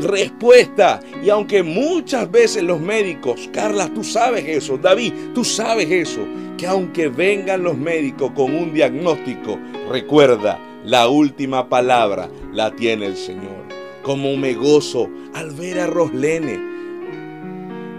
respuesta. 0.01 1.00
Y 1.24 1.30
aunque 1.30 1.63
muchas 1.63 2.30
veces 2.30 2.63
los 2.63 2.80
médicos, 2.80 3.50
Carla, 3.51 3.89
tú 3.94 4.04
sabes 4.04 4.46
eso, 4.48 4.77
David, 4.77 5.13
tú 5.34 5.44
sabes 5.44 5.89
eso, 5.89 6.22
que 6.58 6.68
aunque 6.68 7.08
vengan 7.08 7.63
los 7.63 7.77
médicos 7.77 8.32
con 8.36 8.56
un 8.56 8.74
diagnóstico, 8.74 9.60
recuerda, 9.89 10.60
la 10.84 11.08
última 11.10 11.68
palabra 11.68 12.30
la 12.54 12.72
tiene 12.72 13.08
el 13.08 13.18
Señor. 13.18 13.68
Como 14.04 14.38
me 14.38 14.54
gozo 14.54 15.10
al 15.34 15.51
ver 15.51 15.80
a 15.82 15.88
Roslene, 15.88 16.58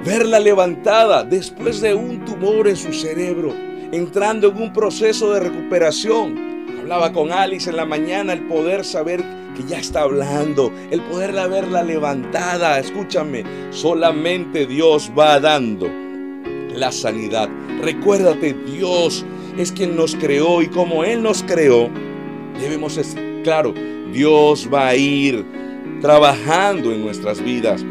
verla 0.04 0.40
levantada 0.40 1.22
después 1.22 1.80
de 1.80 1.94
un 1.94 2.24
tumor 2.24 2.66
en 2.66 2.76
su 2.76 2.92
cerebro, 2.92 3.52
entrando 3.92 4.48
en 4.48 4.62
un 4.62 4.72
proceso 4.72 5.32
de 5.32 5.40
recuperación. 5.40 6.66
Hablaba 6.80 7.12
con 7.12 7.30
Alice 7.30 7.68
en 7.68 7.76
la 7.76 7.84
mañana 7.84 8.32
el 8.32 8.46
poder 8.46 8.84
saber 8.84 9.22
que 9.58 9.64
ya 9.68 9.78
está 9.78 10.02
hablando, 10.02 10.72
el 10.92 11.02
poderla 11.02 11.48
verla 11.48 11.82
levantada. 11.82 12.78
Escúchame, 12.78 13.44
solamente 13.70 14.66
Dios 14.66 15.10
va 15.18 15.40
dando 15.40 15.88
la 16.74 16.92
sanidad. 16.92 17.48
Recuérdate, 17.82 18.54
Dios 18.54 19.26
es 19.56 19.72
quien 19.72 19.96
nos 19.96 20.14
creó 20.14 20.62
y 20.62 20.68
como 20.68 21.02
Él 21.02 21.24
nos 21.24 21.42
creó, 21.42 21.90
debemos 22.60 23.00
claro, 23.42 23.74
Dios 24.12 24.68
va 24.72 24.88
a 24.88 24.96
ir 24.96 25.44
trabajando 26.00 26.92
en 26.92 27.02
nuestras 27.02 27.42
vidas. 27.42 27.84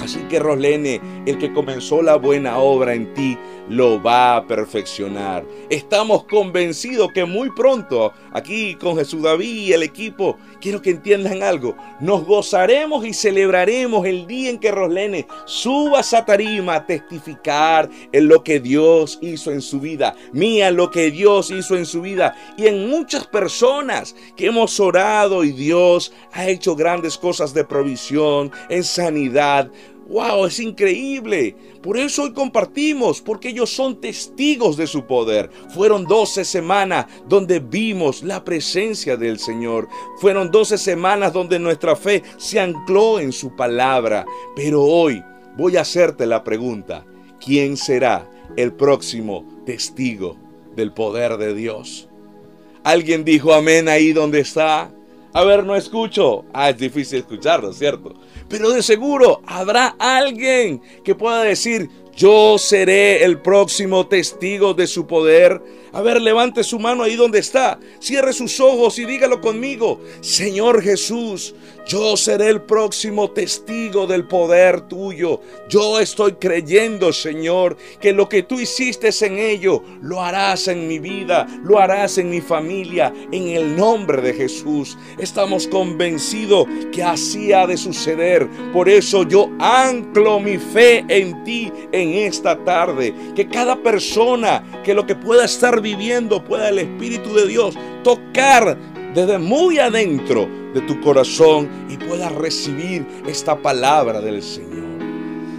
Así 0.00 0.20
que 0.30 0.38
Roslene, 0.40 1.00
el 1.26 1.36
que 1.36 1.52
comenzó 1.52 2.00
la 2.00 2.16
buena 2.16 2.56
obra 2.58 2.94
en 2.94 3.12
ti, 3.12 3.38
lo 3.68 4.02
va 4.02 4.36
a 4.36 4.46
perfeccionar. 4.46 5.44
Estamos 5.70 6.24
convencidos 6.24 7.12
que 7.12 7.24
muy 7.24 7.50
pronto, 7.50 8.12
aquí 8.32 8.74
con 8.74 8.96
Jesús 8.96 9.22
David 9.22 9.68
y 9.68 9.72
el 9.72 9.82
equipo, 9.82 10.36
quiero 10.60 10.82
que 10.82 10.90
entiendan 10.90 11.42
algo, 11.42 11.76
nos 12.00 12.24
gozaremos 12.24 13.04
y 13.06 13.12
celebraremos 13.12 14.06
el 14.06 14.26
día 14.26 14.50
en 14.50 14.58
que 14.58 14.70
Roslene 14.70 15.26
suba 15.44 15.98
a 15.98 16.00
esa 16.00 16.24
tarima 16.24 16.74
a 16.74 16.86
testificar 16.86 17.88
en 18.12 18.28
lo 18.28 18.42
que 18.42 18.60
Dios 18.60 19.18
hizo 19.22 19.52
en 19.52 19.62
su 19.62 19.80
vida, 19.80 20.14
mía 20.32 20.70
lo 20.70 20.90
que 20.90 21.10
Dios 21.10 21.50
hizo 21.50 21.76
en 21.76 21.86
su 21.86 22.02
vida. 22.02 22.34
Y 22.56 22.66
en 22.66 22.88
muchas 22.88 23.26
personas 23.26 24.14
que 24.36 24.46
hemos 24.46 24.78
orado 24.80 25.44
y 25.44 25.52
Dios 25.52 26.12
ha 26.32 26.48
hecho 26.48 26.74
grandes 26.76 27.16
cosas 27.18 27.54
de 27.54 27.64
provisión, 27.64 28.50
en 28.68 28.84
sanidad, 28.84 29.70
¡Wow! 30.08 30.46
Es 30.46 30.60
increíble. 30.60 31.56
Por 31.82 31.96
eso 31.96 32.24
hoy 32.24 32.32
compartimos, 32.32 33.20
porque 33.20 33.48
ellos 33.48 33.70
son 33.70 34.00
testigos 34.00 34.76
de 34.76 34.86
su 34.86 35.06
poder. 35.06 35.50
Fueron 35.74 36.04
12 36.04 36.44
semanas 36.44 37.06
donde 37.28 37.60
vimos 37.60 38.22
la 38.22 38.44
presencia 38.44 39.16
del 39.16 39.38
Señor. 39.38 39.88
Fueron 40.20 40.50
12 40.50 40.78
semanas 40.78 41.32
donde 41.32 41.58
nuestra 41.58 41.96
fe 41.96 42.22
se 42.36 42.60
ancló 42.60 43.20
en 43.20 43.32
su 43.32 43.54
palabra. 43.56 44.26
Pero 44.54 44.82
hoy 44.82 45.22
voy 45.56 45.76
a 45.76 45.82
hacerte 45.82 46.26
la 46.26 46.44
pregunta. 46.44 47.04
¿Quién 47.44 47.76
será 47.76 48.28
el 48.56 48.72
próximo 48.72 49.44
testigo 49.66 50.36
del 50.76 50.92
poder 50.92 51.36
de 51.38 51.54
Dios? 51.54 52.08
Alguien 52.84 53.24
dijo 53.24 53.52
amén 53.52 53.88
ahí 53.88 54.12
donde 54.12 54.40
está. 54.40 54.92
A 55.34 55.44
ver, 55.44 55.64
no 55.64 55.74
escucho. 55.74 56.44
Ah, 56.52 56.70
es 56.70 56.78
difícil 56.78 57.20
escucharlo, 57.20 57.72
¿cierto? 57.72 58.14
Pero 58.48 58.70
de 58.70 58.82
seguro 58.82 59.40
habrá 59.46 59.96
alguien 59.98 60.82
que 61.02 61.14
pueda 61.14 61.42
decir, 61.42 61.88
yo 62.14 62.58
seré 62.58 63.24
el 63.24 63.40
próximo 63.40 64.06
testigo 64.06 64.74
de 64.74 64.86
su 64.86 65.06
poder. 65.06 65.62
A 65.92 66.00
ver, 66.00 66.20
levante 66.22 66.64
su 66.64 66.78
mano 66.78 67.02
ahí 67.02 67.16
donde 67.16 67.38
está. 67.38 67.78
Cierre 68.00 68.32
sus 68.32 68.58
ojos 68.60 68.98
y 68.98 69.04
dígalo 69.04 69.40
conmigo. 69.40 70.00
Señor 70.22 70.82
Jesús, 70.82 71.54
yo 71.86 72.16
seré 72.16 72.48
el 72.48 72.62
próximo 72.62 73.30
testigo 73.30 74.06
del 74.06 74.26
poder 74.26 74.82
tuyo. 74.82 75.40
Yo 75.68 76.00
estoy 76.00 76.34
creyendo, 76.34 77.12
Señor, 77.12 77.76
que 78.00 78.12
lo 78.12 78.28
que 78.28 78.42
tú 78.42 78.58
hiciste 78.58 79.10
en 79.20 79.38
ello, 79.38 79.82
lo 80.00 80.22
harás 80.22 80.68
en 80.68 80.88
mi 80.88 80.98
vida, 80.98 81.46
lo 81.64 81.78
harás 81.78 82.16
en 82.18 82.30
mi 82.30 82.40
familia, 82.40 83.12
en 83.30 83.48
el 83.48 83.76
nombre 83.76 84.22
de 84.22 84.32
Jesús. 84.32 84.96
Estamos 85.18 85.66
convencidos 85.66 86.66
que 86.92 87.02
así 87.02 87.52
ha 87.52 87.66
de 87.66 87.76
suceder. 87.76 88.48
Por 88.72 88.88
eso 88.88 89.28
yo 89.28 89.50
anclo 89.58 90.40
mi 90.40 90.56
fe 90.56 91.04
en 91.08 91.44
ti 91.44 91.70
en 91.92 92.14
esta 92.14 92.56
tarde. 92.64 93.14
Que 93.34 93.48
cada 93.48 93.82
persona 93.82 94.82
que 94.84 94.94
lo 94.94 95.04
que 95.04 95.14
pueda 95.14 95.44
estar 95.44 95.81
viviendo 95.82 96.42
pueda 96.42 96.70
el 96.70 96.78
Espíritu 96.78 97.34
de 97.34 97.46
Dios 97.46 97.76
tocar 98.02 98.78
desde 99.14 99.38
muy 99.38 99.78
adentro 99.78 100.48
de 100.72 100.80
tu 100.82 101.00
corazón 101.00 101.68
y 101.90 101.96
puedas 101.98 102.32
recibir 102.32 103.04
esta 103.26 103.60
palabra 103.60 104.20
del 104.20 104.42
Señor. 104.42 104.82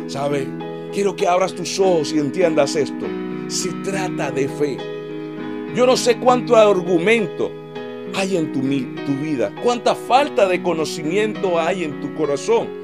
¿Sabe? 0.08 0.48
Quiero 0.92 1.16
que 1.16 1.28
abras 1.28 1.54
tus 1.54 1.80
ojos 1.80 2.14
y 2.14 2.20
entiendas 2.20 2.76
esto. 2.76 3.06
Se 3.48 3.72
trata 3.84 4.32
de 4.32 4.48
fe. 4.48 4.78
Yo 5.76 5.86
no 5.86 5.98
sé 5.98 6.18
cuánto 6.18 6.56
argumento 6.56 7.52
hay 8.16 8.38
en 8.38 8.52
tu, 8.52 8.62
tu 8.62 9.20
vida, 9.22 9.52
cuánta 9.64 9.96
falta 9.96 10.48
de 10.48 10.62
conocimiento 10.62 11.60
hay 11.60 11.84
en 11.84 12.00
tu 12.00 12.14
corazón. 12.16 12.83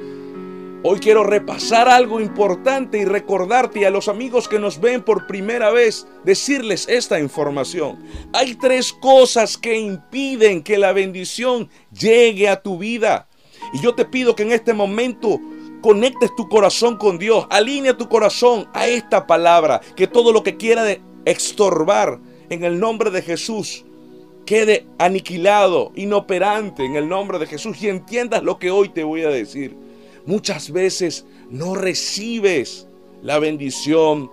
Hoy 0.82 1.00
quiero 1.00 1.26
repasar 1.26 1.90
algo 1.90 2.22
importante 2.22 3.00
y 3.00 3.04
recordarte 3.04 3.86
a 3.86 3.90
los 3.90 4.08
amigos 4.08 4.48
que 4.48 4.60
nos 4.60 4.80
ven 4.80 5.04
por 5.04 5.28
primera 5.28 5.72
vez 5.72 6.08
decirles 6.24 6.88
esta 6.88 7.20
información. 7.20 8.00
Hay 8.32 8.56
tres 8.56 8.94
cosas 8.94 9.58
que 9.58 9.78
impiden 9.78 10.64
que 10.64 10.78
la 10.78 10.94
bendición 10.94 11.70
llegue 11.92 12.48
a 12.48 12.62
tu 12.62 12.78
vida. 12.78 13.28
Y 13.74 13.82
yo 13.82 13.94
te 13.94 14.06
pido 14.06 14.38
que 14.38 14.44
en 14.44 14.54
este 14.54 14.74
momento 14.74 15.42
conectes 15.82 16.34
tu 16.38 16.48
corazón 16.48 16.96
con 16.96 17.20
Dios, 17.20 17.46
alinea 17.50 17.98
tu 17.98 18.08
corazón 18.08 18.70
a 18.74 18.88
esta 18.88 19.28
palabra, 19.28 19.82
que 19.98 20.08
todo 20.08 20.32
lo 20.32 20.44
que 20.44 20.56
quiera 20.56 20.86
de 20.86 21.02
estorbar 21.26 22.22
en 22.50 22.64
el 22.64 22.80
nombre 22.80 23.12
de 23.12 23.22
Jesús 23.22 23.84
quede 24.46 24.88
aniquilado, 24.98 25.92
inoperante 25.96 26.86
en 26.86 26.96
el 26.96 27.10
nombre 27.10 27.38
de 27.38 27.48
Jesús 27.48 27.84
y 27.84 27.90
entiendas 27.90 28.44
lo 28.44 28.58
que 28.58 28.72
hoy 28.72 28.88
te 28.88 29.04
voy 29.04 29.24
a 29.24 29.30
decir. 29.30 29.89
Muchas 30.30 30.70
veces 30.70 31.26
no 31.50 31.74
recibes 31.74 32.86
la 33.24 33.40
bendición 33.40 34.30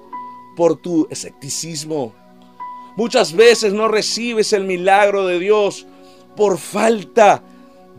por 0.55 0.77
tu 0.77 1.09
escepticismo. 1.09 2.15
Muchas 2.99 3.33
veces 3.33 3.73
no 3.73 3.89
recibes 3.89 4.53
el 4.53 4.65
milagro 4.65 5.27
de 5.27 5.39
Dios 5.39 5.87
por 6.37 6.59
falta 6.59 7.43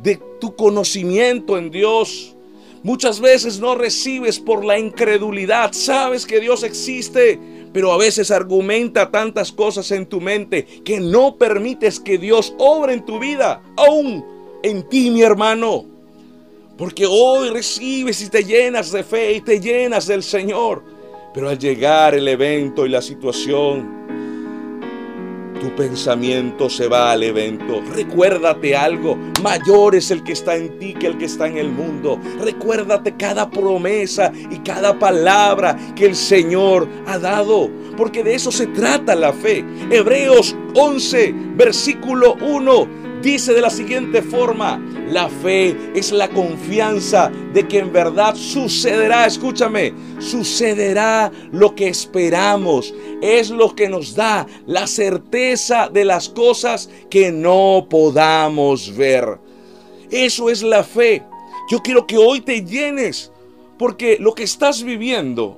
de 0.03 0.21
tu 0.39 0.55
conocimiento 0.55 1.57
en 1.57 1.71
Dios. 1.71 2.35
Muchas 2.83 3.19
veces 3.19 3.59
no 3.59 3.73
recibes 3.73 4.39
por 4.39 4.63
la 4.63 4.77
incredulidad. 4.77 5.71
Sabes 5.73 6.27
que 6.27 6.39
Dios 6.39 6.61
existe, 6.61 7.39
pero 7.73 7.91
a 7.91 7.97
veces 7.97 8.29
argumenta 8.29 9.09
tantas 9.09 9.51
cosas 9.51 9.89
en 9.89 10.05
tu 10.05 10.21
mente 10.21 10.67
que 10.85 10.99
no 10.99 11.37
permites 11.37 11.99
que 11.99 12.19
Dios 12.19 12.53
obre 12.59 12.93
en 12.93 13.03
tu 13.03 13.17
vida, 13.17 13.63
aún 13.75 14.23
en 14.61 14.87
ti, 14.87 15.09
mi 15.09 15.23
hermano. 15.23 15.96
Porque 16.77 17.07
hoy 17.07 17.49
recibes 17.49 18.21
y 18.21 18.29
te 18.29 18.43
llenas 18.43 18.91
de 18.91 19.03
fe 19.03 19.33
y 19.33 19.41
te 19.41 19.59
llenas 19.59 20.05
del 20.05 20.21
Señor. 20.21 20.83
Pero 21.33 21.49
al 21.49 21.57
llegar 21.57 22.13
el 22.13 22.27
evento 22.27 22.85
y 22.85 22.89
la 22.89 23.01
situación, 23.01 23.97
tu 25.59 25.75
pensamiento 25.75 26.69
se 26.69 26.87
va 26.87 27.11
al 27.11 27.23
evento. 27.23 27.81
Recuérdate 27.95 28.75
algo, 28.75 29.17
mayor 29.41 29.95
es 29.95 30.11
el 30.11 30.23
que 30.23 30.33
está 30.33 30.55
en 30.55 30.77
ti 30.77 30.93
que 30.93 31.07
el 31.07 31.17
que 31.17 31.25
está 31.25 31.47
en 31.47 31.57
el 31.57 31.71
mundo. 31.71 32.19
Recuérdate 32.39 33.17
cada 33.17 33.49
promesa 33.49 34.31
y 34.51 34.59
cada 34.59 34.99
palabra 34.99 35.75
que 35.95 36.05
el 36.05 36.15
Señor 36.15 36.87
ha 37.07 37.17
dado, 37.17 37.71
porque 37.97 38.23
de 38.23 38.35
eso 38.35 38.51
se 38.51 38.67
trata 38.67 39.15
la 39.15 39.33
fe. 39.33 39.65
Hebreos 39.89 40.55
11, 40.75 41.33
versículo 41.55 42.35
1 42.35 43.06
dice 43.21 43.53
de 43.53 43.61
la 43.61 43.69
siguiente 43.69 44.21
forma, 44.21 44.79
la 45.09 45.29
fe 45.29 45.75
es 45.95 46.11
la 46.11 46.29
confianza 46.29 47.31
de 47.53 47.67
que 47.67 47.79
en 47.79 47.91
verdad 47.91 48.35
sucederá, 48.35 49.25
escúchame, 49.25 49.93
sucederá 50.19 51.31
lo 51.51 51.75
que 51.75 51.87
esperamos. 51.87 52.93
Es 53.21 53.49
lo 53.49 53.75
que 53.75 53.89
nos 53.89 54.15
da 54.15 54.45
la 54.65 54.87
certeza 54.87 55.89
de 55.89 56.05
las 56.05 56.29
cosas 56.29 56.89
que 57.09 57.31
no 57.31 57.87
podamos 57.89 58.95
ver. 58.95 59.39
Eso 60.11 60.49
es 60.49 60.61
la 60.61 60.83
fe. 60.83 61.23
Yo 61.69 61.79
quiero 61.79 62.05
que 62.05 62.17
hoy 62.17 62.41
te 62.41 62.63
llenes, 62.63 63.31
porque 63.77 64.17
lo 64.19 64.33
que 64.33 64.43
estás 64.43 64.83
viviendo 64.83 65.57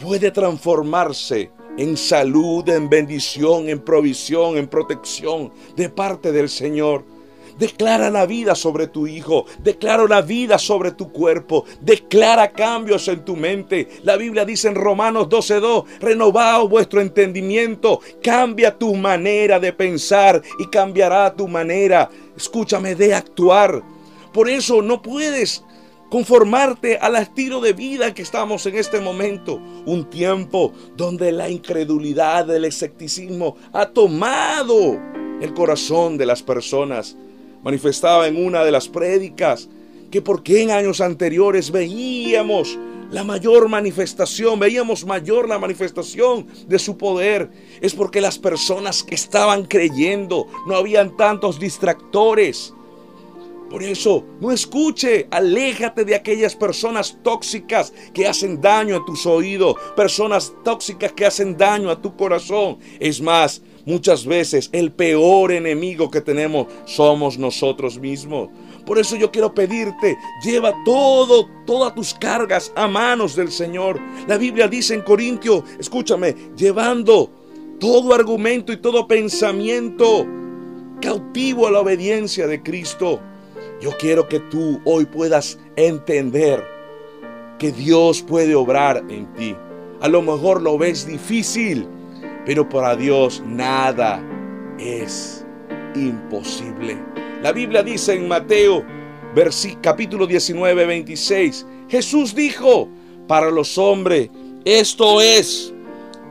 puede 0.00 0.30
transformarse 0.30 1.50
en 1.76 1.96
salud, 1.96 2.68
en 2.68 2.88
bendición, 2.88 3.68
en 3.68 3.80
provisión, 3.80 4.56
en 4.56 4.68
protección 4.68 5.52
de 5.76 5.88
parte 5.88 6.32
del 6.32 6.48
Señor. 6.48 7.04
Declara 7.58 8.08
la 8.10 8.24
vida 8.24 8.54
sobre 8.54 8.86
tu 8.86 9.06
hijo, 9.06 9.44
declara 9.62 10.04
la 10.08 10.22
vida 10.22 10.58
sobre 10.58 10.92
tu 10.92 11.12
cuerpo, 11.12 11.66
declara 11.82 12.52
cambios 12.52 13.06
en 13.08 13.22
tu 13.22 13.36
mente. 13.36 13.86
La 14.02 14.16
Biblia 14.16 14.46
dice 14.46 14.68
en 14.68 14.74
Romanos 14.74 15.28
12:2, 15.28 15.84
renovaos 16.00 16.70
vuestro 16.70 17.02
entendimiento, 17.02 18.00
cambia 18.22 18.78
tu 18.78 18.94
manera 18.94 19.60
de 19.60 19.74
pensar 19.74 20.40
y 20.58 20.66
cambiará 20.68 21.34
tu 21.34 21.48
manera, 21.48 22.08
escúchame, 22.34 22.94
de 22.94 23.14
actuar. 23.14 23.82
Por 24.32 24.48
eso 24.48 24.80
no 24.80 25.02
puedes 25.02 25.62
conformarte 26.10 26.98
al 26.98 27.16
estilo 27.16 27.60
de 27.60 27.72
vida 27.72 28.12
que 28.12 28.22
estamos 28.22 28.66
en 28.66 28.76
este 28.76 29.00
momento. 29.00 29.60
Un 29.86 30.10
tiempo 30.10 30.72
donde 30.96 31.32
la 31.32 31.48
incredulidad, 31.48 32.54
el 32.54 32.64
escepticismo 32.64 33.56
ha 33.72 33.86
tomado 33.86 35.00
el 35.40 35.54
corazón 35.54 36.18
de 36.18 36.26
las 36.26 36.42
personas. 36.42 37.16
Manifestaba 37.62 38.26
en 38.26 38.44
una 38.44 38.64
de 38.64 38.72
las 38.72 38.88
prédicas 38.88 39.68
que 40.10 40.20
por 40.20 40.42
qué 40.42 40.62
en 40.62 40.72
años 40.72 41.00
anteriores 41.00 41.70
veíamos 41.70 42.76
la 43.10 43.24
mayor 43.24 43.68
manifestación, 43.68 44.58
veíamos 44.58 45.04
mayor 45.04 45.48
la 45.48 45.58
manifestación 45.58 46.46
de 46.68 46.78
su 46.78 46.96
poder, 46.96 47.50
es 47.80 47.94
porque 47.94 48.20
las 48.20 48.38
personas 48.38 49.02
que 49.02 49.16
estaban 49.16 49.64
creyendo, 49.64 50.46
no 50.66 50.76
habían 50.76 51.16
tantos 51.16 51.58
distractores, 51.58 52.72
por 53.70 53.84
eso, 53.84 54.24
no 54.40 54.50
escuche, 54.50 55.28
aléjate 55.30 56.04
de 56.04 56.16
aquellas 56.16 56.56
personas 56.56 57.16
tóxicas 57.22 57.92
que 58.12 58.26
hacen 58.26 58.60
daño 58.60 58.96
a 58.96 59.04
tus 59.04 59.24
oídos, 59.26 59.76
personas 59.94 60.52
tóxicas 60.64 61.12
que 61.12 61.24
hacen 61.24 61.56
daño 61.56 61.88
a 61.88 62.02
tu 62.02 62.16
corazón. 62.16 62.78
Es 62.98 63.20
más, 63.20 63.62
muchas 63.86 64.26
veces 64.26 64.70
el 64.72 64.90
peor 64.90 65.52
enemigo 65.52 66.10
que 66.10 66.20
tenemos 66.20 66.66
somos 66.84 67.38
nosotros 67.38 67.96
mismos. 67.96 68.48
Por 68.84 68.98
eso 68.98 69.14
yo 69.14 69.30
quiero 69.30 69.54
pedirte, 69.54 70.18
lleva 70.44 70.74
todo, 70.84 71.48
todas 71.64 71.94
tus 71.94 72.12
cargas 72.12 72.72
a 72.74 72.88
manos 72.88 73.36
del 73.36 73.52
Señor. 73.52 74.00
La 74.26 74.36
Biblia 74.36 74.66
dice 74.66 74.94
en 74.94 75.02
Corintio, 75.02 75.62
escúchame, 75.78 76.34
llevando 76.56 77.30
todo 77.78 78.14
argumento 78.14 78.72
y 78.72 78.78
todo 78.78 79.06
pensamiento 79.06 80.26
cautivo 81.00 81.68
a 81.68 81.70
la 81.70 81.80
obediencia 81.80 82.48
de 82.48 82.64
Cristo. 82.64 83.20
Yo 83.80 83.96
quiero 83.98 84.28
que 84.28 84.40
tú 84.40 84.80
hoy 84.84 85.06
puedas 85.06 85.58
entender 85.76 86.62
que 87.58 87.72
Dios 87.72 88.22
puede 88.22 88.54
obrar 88.54 89.02
en 89.08 89.32
ti. 89.34 89.56
A 90.00 90.08
lo 90.08 90.22
mejor 90.22 90.62
lo 90.62 90.76
ves 90.78 91.06
difícil, 91.06 91.86
pero 92.44 92.68
para 92.68 92.96
Dios 92.96 93.42
nada 93.46 94.22
es 94.78 95.46
imposible. 95.94 96.98
La 97.42 97.52
Biblia 97.52 97.82
dice 97.82 98.14
en 98.14 98.28
Mateo 98.28 98.84
capítulo 99.80 100.26
19, 100.26 100.86
26, 100.86 101.66
Jesús 101.88 102.34
dijo, 102.34 102.88
para 103.26 103.50
los 103.50 103.78
hombres 103.78 104.28
esto 104.64 105.20
es 105.20 105.72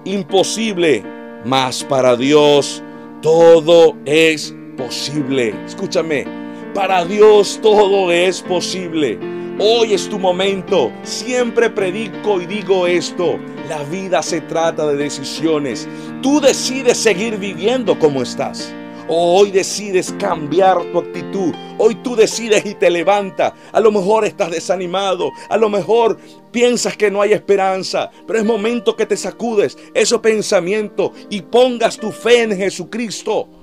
imposible, 0.05 1.03
mas 1.45 1.83
para 1.83 2.15
Dios 2.15 2.83
todo 3.21 3.97
es 4.05 4.53
posible. 4.77 5.55
Escúchame, 5.65 6.38
para 6.73 7.05
Dios 7.05 7.59
todo 7.61 8.11
es 8.11 8.41
posible. 8.41 9.19
Hoy 9.59 9.93
es 9.93 10.07
tu 10.07 10.19
momento. 10.19 10.91
Siempre 11.03 11.69
predico 11.69 12.41
y 12.41 12.45
digo 12.45 12.87
esto. 12.87 13.37
La 13.67 13.83
vida 13.83 14.21
se 14.21 14.41
trata 14.41 14.87
de 14.87 14.95
decisiones. 14.95 15.87
Tú 16.21 16.39
decides 16.39 16.97
seguir 16.97 17.37
viviendo 17.37 17.97
como 17.99 18.21
estás. 18.21 18.73
hoy 19.11 19.49
decides 19.49 20.13
cambiar 20.19 20.83
tu 20.91 20.99
actitud. 20.99 21.53
Hoy 21.79 21.95
tú 21.95 22.15
decides 22.15 22.65
y 22.65 22.75
te 22.75 22.89
levantas. 22.89 23.53
A 23.71 23.79
lo 23.79 23.91
mejor 23.91 24.23
estás 24.25 24.51
desanimado. 24.51 25.31
A 25.49 25.57
lo 25.57 25.67
mejor 25.67 26.17
piensas 26.51 26.95
que 26.95 27.09
no 27.09 27.21
hay 27.21 27.33
esperanza. 27.33 28.11
Pero 28.27 28.39
es 28.39 28.45
momento 28.45 28.95
que 28.95 29.07
te 29.07 29.17
sacudes 29.17 29.77
esos 29.93 30.21
pensamientos 30.21 31.11
y 31.29 31.41
pongas 31.41 31.97
tu 31.97 32.11
fe 32.11 32.43
en 32.43 32.55
Jesucristo 32.55 33.58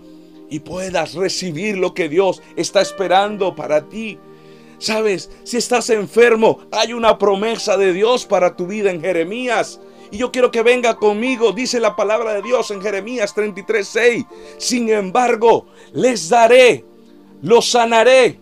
y 0.50 0.60
puedas 0.60 1.14
recibir 1.14 1.76
lo 1.76 1.94
que 1.94 2.08
Dios 2.08 2.42
está 2.56 2.80
esperando 2.80 3.54
para 3.54 3.88
ti. 3.88 4.18
Sabes, 4.78 5.30
si 5.44 5.56
estás 5.56 5.88
enfermo, 5.90 6.60
hay 6.70 6.92
una 6.92 7.18
promesa 7.18 7.76
de 7.76 7.92
Dios 7.92 8.26
para 8.26 8.56
tu 8.56 8.66
vida 8.66 8.90
en 8.90 9.00
Jeremías. 9.00 9.80
Y 10.10 10.18
yo 10.18 10.30
quiero 10.30 10.50
que 10.50 10.62
venga 10.62 10.96
conmigo, 10.96 11.52
dice 11.52 11.80
la 11.80 11.96
palabra 11.96 12.34
de 12.34 12.42
Dios 12.42 12.70
en 12.70 12.80
Jeremías 12.80 13.34
33:6. 13.34 14.26
Sin 14.58 14.88
embargo, 14.90 15.66
les 15.92 16.28
daré, 16.28 16.84
los 17.42 17.70
sanaré 17.70 18.38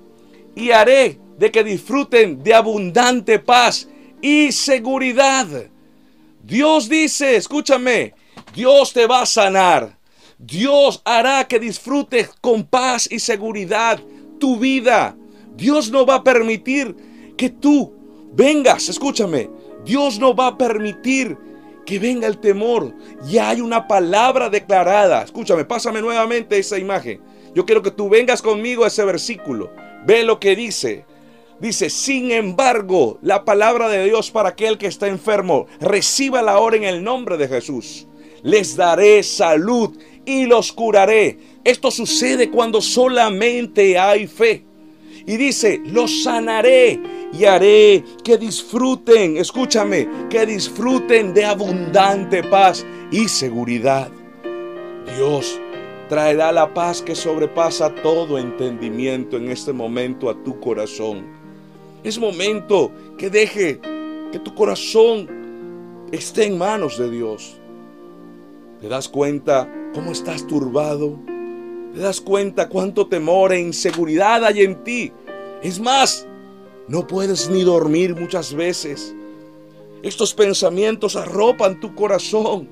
y 0.55 0.71
haré 0.73 1.19
de 1.39 1.51
que 1.51 1.65
disfruten 1.65 2.43
de 2.43 2.55
abundante 2.55 3.39
paz 3.39 3.89
y 4.21 4.53
seguridad. 4.53 5.47
Dios 6.43 6.89
dice, 6.89 7.37
escúchame, 7.37 8.15
Dios 8.55 8.93
te 8.93 9.07
va 9.07 9.23
a 9.23 9.27
sanar. 9.27 9.99
Dios 10.47 11.01
hará 11.05 11.47
que 11.49 11.59
disfrutes 11.59 12.31
con 12.41 12.65
paz 12.65 13.09
y 13.11 13.19
seguridad 13.19 13.99
tu 14.39 14.59
vida. 14.59 15.17
Dios 15.57 15.91
no 15.91 16.05
va 16.05 16.17
a 16.17 16.25
permitir 16.25 16.95
que 17.37 17.49
tú 17.49 17.95
vengas, 18.33 18.89
escúchame, 18.91 19.49
Dios 19.85 20.19
no 20.19 20.35
va 20.35 20.49
a 20.49 20.59
permitir 20.59 21.39
que 21.87 21.99
venga 21.99 22.27
el 22.27 22.39
temor. 22.39 22.95
Ya 23.27 23.51
hay 23.51 23.61
una 23.61 23.87
palabra 23.87 24.51
declarada. 24.51 25.23
Escúchame, 25.23 25.65
pásame 25.65 26.03
nuevamente 26.03 26.59
esa 26.59 26.79
imagen. 26.79 27.21
Yo 27.55 27.65
quiero 27.65 27.83
que 27.83 27.91
tú 27.91 28.09
vengas 28.09 28.43
conmigo 28.43 28.85
a 28.85 28.89
ese 28.89 29.05
versículo. 29.05 29.71
Ve 30.05 30.25
lo 30.25 30.41
que 30.41 30.57
dice. 30.57 31.07
Dice, 31.61 31.89
sin 31.89 32.33
embargo, 32.33 33.19
la 33.23 33.45
palabra 33.45 33.89
de 33.89 34.05
Dios 34.05 34.31
para 34.31 34.51
aquel 34.51 34.77
que 34.77 34.89
está 34.89 35.07
enfermo, 35.07 35.67
reciba 35.81 36.43
la 36.43 36.59
hora 36.59 36.77
en 36.77 36.85
el 36.85 37.03
nombre 37.03 37.37
de 37.37 37.49
Jesús. 37.49 38.09
Les 38.43 38.77
daré 38.77 39.23
salud 39.23 39.97
y 40.27 40.47
los 40.47 40.73
curaré. 40.73 41.39
Esto 41.65 41.91
sucede 41.91 42.51
cuando 42.51 42.81
solamente 42.81 43.99
hay 43.99 44.27
fe. 44.27 44.65
Y 45.27 45.37
dice, 45.37 45.81
los 45.87 46.23
sanaré 46.23 47.01
y 47.33 47.45
haré 47.45 48.05
que 48.23 48.37
disfruten, 48.37 49.39
escúchame, 49.39 50.09
que 50.29 50.45
disfruten 50.45 51.33
de 51.33 51.45
abundante 51.45 52.43
paz 52.43 52.85
y 53.11 53.29
seguridad. 53.29 54.11
Dios 55.17 55.59
traerá 56.09 56.53
la 56.53 56.73
paz 56.75 57.01
que 57.01 57.15
sobrepasa 57.15 57.95
todo 57.95 58.39
entendimiento 58.39 59.37
en 59.39 59.51
este 59.51 59.73
momento 59.73 60.29
a 60.29 60.43
tu 60.43 60.61
corazón. 60.61 61.25
Es 62.03 62.19
momento 62.19 62.93
que 63.17 63.31
deje 63.31 63.81
que 64.31 64.39
tu 64.39 64.55
corazón 64.55 66.07
esté 66.13 66.45
en 66.45 66.59
manos 66.59 66.99
de 66.99 67.11
Dios. 67.11 67.59
¿Te 68.85 68.91
das 68.91 69.09
cuenta 69.09 69.67
cómo 69.95 70.13
estás 70.13 70.47
turbado? 70.47 71.19
¿Te 71.95 72.01
das 72.01 72.21
cuenta 72.21 72.69
cuánto 72.69 73.07
temor 73.07 73.55
e 73.55 73.59
inseguridad 73.59 74.45
hay 74.45 74.61
en 74.61 74.85
ti? 74.85 75.11
Es 75.63 75.81
más, 75.81 76.27
no 76.87 77.07
puedes 77.07 77.49
ni 77.49 77.63
dormir 77.63 78.15
muchas 78.15 78.53
veces. 78.53 79.15
Estos 80.03 80.35
pensamientos 80.35 81.17
arropan 81.17 81.81
tu 81.81 81.95
corazón. 81.95 82.69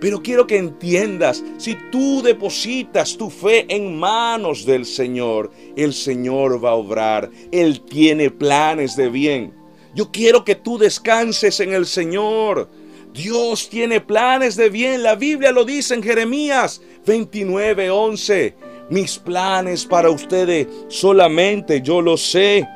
Pero 0.00 0.22
quiero 0.22 0.46
que 0.46 0.58
entiendas, 0.58 1.42
si 1.56 1.76
tú 1.90 2.22
depositas 2.22 3.16
tu 3.16 3.28
fe 3.28 3.66
en 3.68 3.98
manos 3.98 4.64
del 4.64 4.86
Señor, 4.86 5.50
el 5.74 5.92
Señor 5.92 6.64
va 6.64 6.70
a 6.70 6.74
obrar. 6.74 7.32
Él 7.50 7.80
tiene 7.80 8.30
planes 8.30 8.94
de 8.94 9.08
bien. 9.08 9.52
Yo 9.92 10.12
quiero 10.12 10.44
que 10.44 10.54
tú 10.54 10.78
descanses 10.78 11.58
en 11.58 11.72
el 11.72 11.84
Señor. 11.84 12.68
Dios 13.12 13.68
tiene 13.68 14.00
planes 14.00 14.56
de 14.56 14.68
bien. 14.68 15.02
La 15.02 15.14
Biblia 15.14 15.52
lo 15.52 15.64
dice 15.64 15.94
en 15.94 16.02
Jeremías 16.02 16.80
29, 17.06 17.90
11. 17.90 18.54
Mis 18.90 19.18
planes 19.18 19.84
para 19.84 20.10
ustedes 20.10 20.66
solamente 20.88 21.82
yo 21.82 22.00
lo 22.00 22.16
sé. 22.16 22.66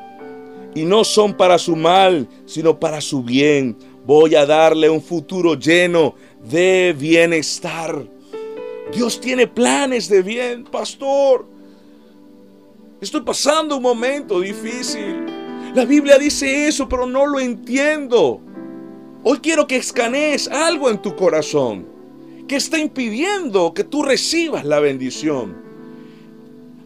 Y 0.75 0.85
no 0.85 1.05
son 1.05 1.37
para 1.37 1.59
su 1.59 1.77
mal, 1.77 2.29
sino 2.47 2.79
para 2.79 3.01
su 3.01 3.23
bien. 3.23 3.77
Voy 4.07 4.35
a 4.35 4.47
darle 4.47 4.88
un 4.88 5.03
futuro 5.03 5.55
lleno 5.55 6.14
de 6.42 6.95
bienestar. 6.99 8.05
Dios 8.92 9.21
tiene 9.21 9.47
planes 9.47 10.09
de 10.09 10.23
bien, 10.23 10.64
pastor. 10.64 11.47
Estoy 13.01 13.21
pasando 13.23 13.77
un 13.77 13.83
momento 13.83 14.40
difícil. 14.40 15.27
La 15.75 15.85
Biblia 15.85 16.18
dice 16.18 16.68
eso, 16.68 16.88
pero 16.88 17.07
no 17.07 17.27
lo 17.27 17.40
entiendo. 17.40 18.40
Hoy 19.24 19.38
quiero 19.38 19.68
que 19.68 19.76
escanees 19.76 20.48
algo 20.48 20.90
en 20.90 21.00
tu 21.00 21.14
corazón 21.14 21.87
que 22.48 22.56
está 22.56 22.80
impidiendo 22.80 23.72
que 23.72 23.85
tú 23.85 24.02
recibas 24.02 24.64
la 24.64 24.80
bendición. 24.80 25.62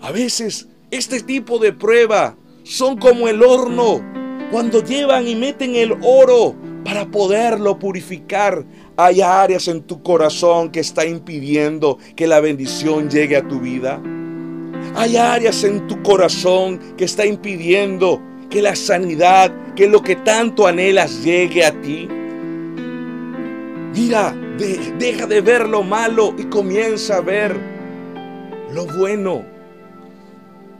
A 0.03 0.13
veces 0.13 0.69
este 0.91 1.23
tipo 1.23 1.59
de 1.59 1.73
prueba 1.73 2.37
son 2.63 2.99
como 2.99 3.29
el 3.29 3.43
horno 3.43 4.05
cuando 4.51 4.85
llevan 4.85 5.27
y 5.27 5.35
meten 5.35 5.77
el 5.77 5.95
oro 6.03 6.55
para 6.85 7.11
poderlo 7.11 7.79
purificar. 7.79 8.67
Hay 8.99 9.23
áreas 9.23 9.67
en 9.69 9.83
tu 9.85 10.03
corazón 10.03 10.71
que 10.71 10.81
está 10.81 11.07
impidiendo 11.07 11.97
que 12.17 12.27
la 12.27 12.41
bendición 12.41 13.09
llegue 13.09 13.37
a 13.37 13.49
tu 13.49 13.61
vida. 13.61 13.99
Hay 14.95 15.17
áreas 15.17 15.65
en 15.65 15.87
tu 15.87 16.03
corazón 16.03 16.81
que 16.99 17.07
está 17.07 17.25
impidiendo 17.25 18.21
que 18.51 18.61
la 18.61 18.77
sanidad, 18.77 19.51
que 19.75 19.89
lo 19.89 20.03
que 20.03 20.17
tanto 20.17 20.67
anhelas 20.67 21.25
llegue 21.25 21.65
a 21.65 21.81
ti. 21.81 22.07
Mira, 23.97 24.37
deja 24.99 25.27
de 25.27 25.41
ver 25.41 25.67
lo 25.67 25.83
malo 25.83 26.35
y 26.37 26.45
comienza 26.45 27.17
a 27.17 27.21
ver 27.23 27.59
lo 28.75 28.85
bueno. 28.85 29.43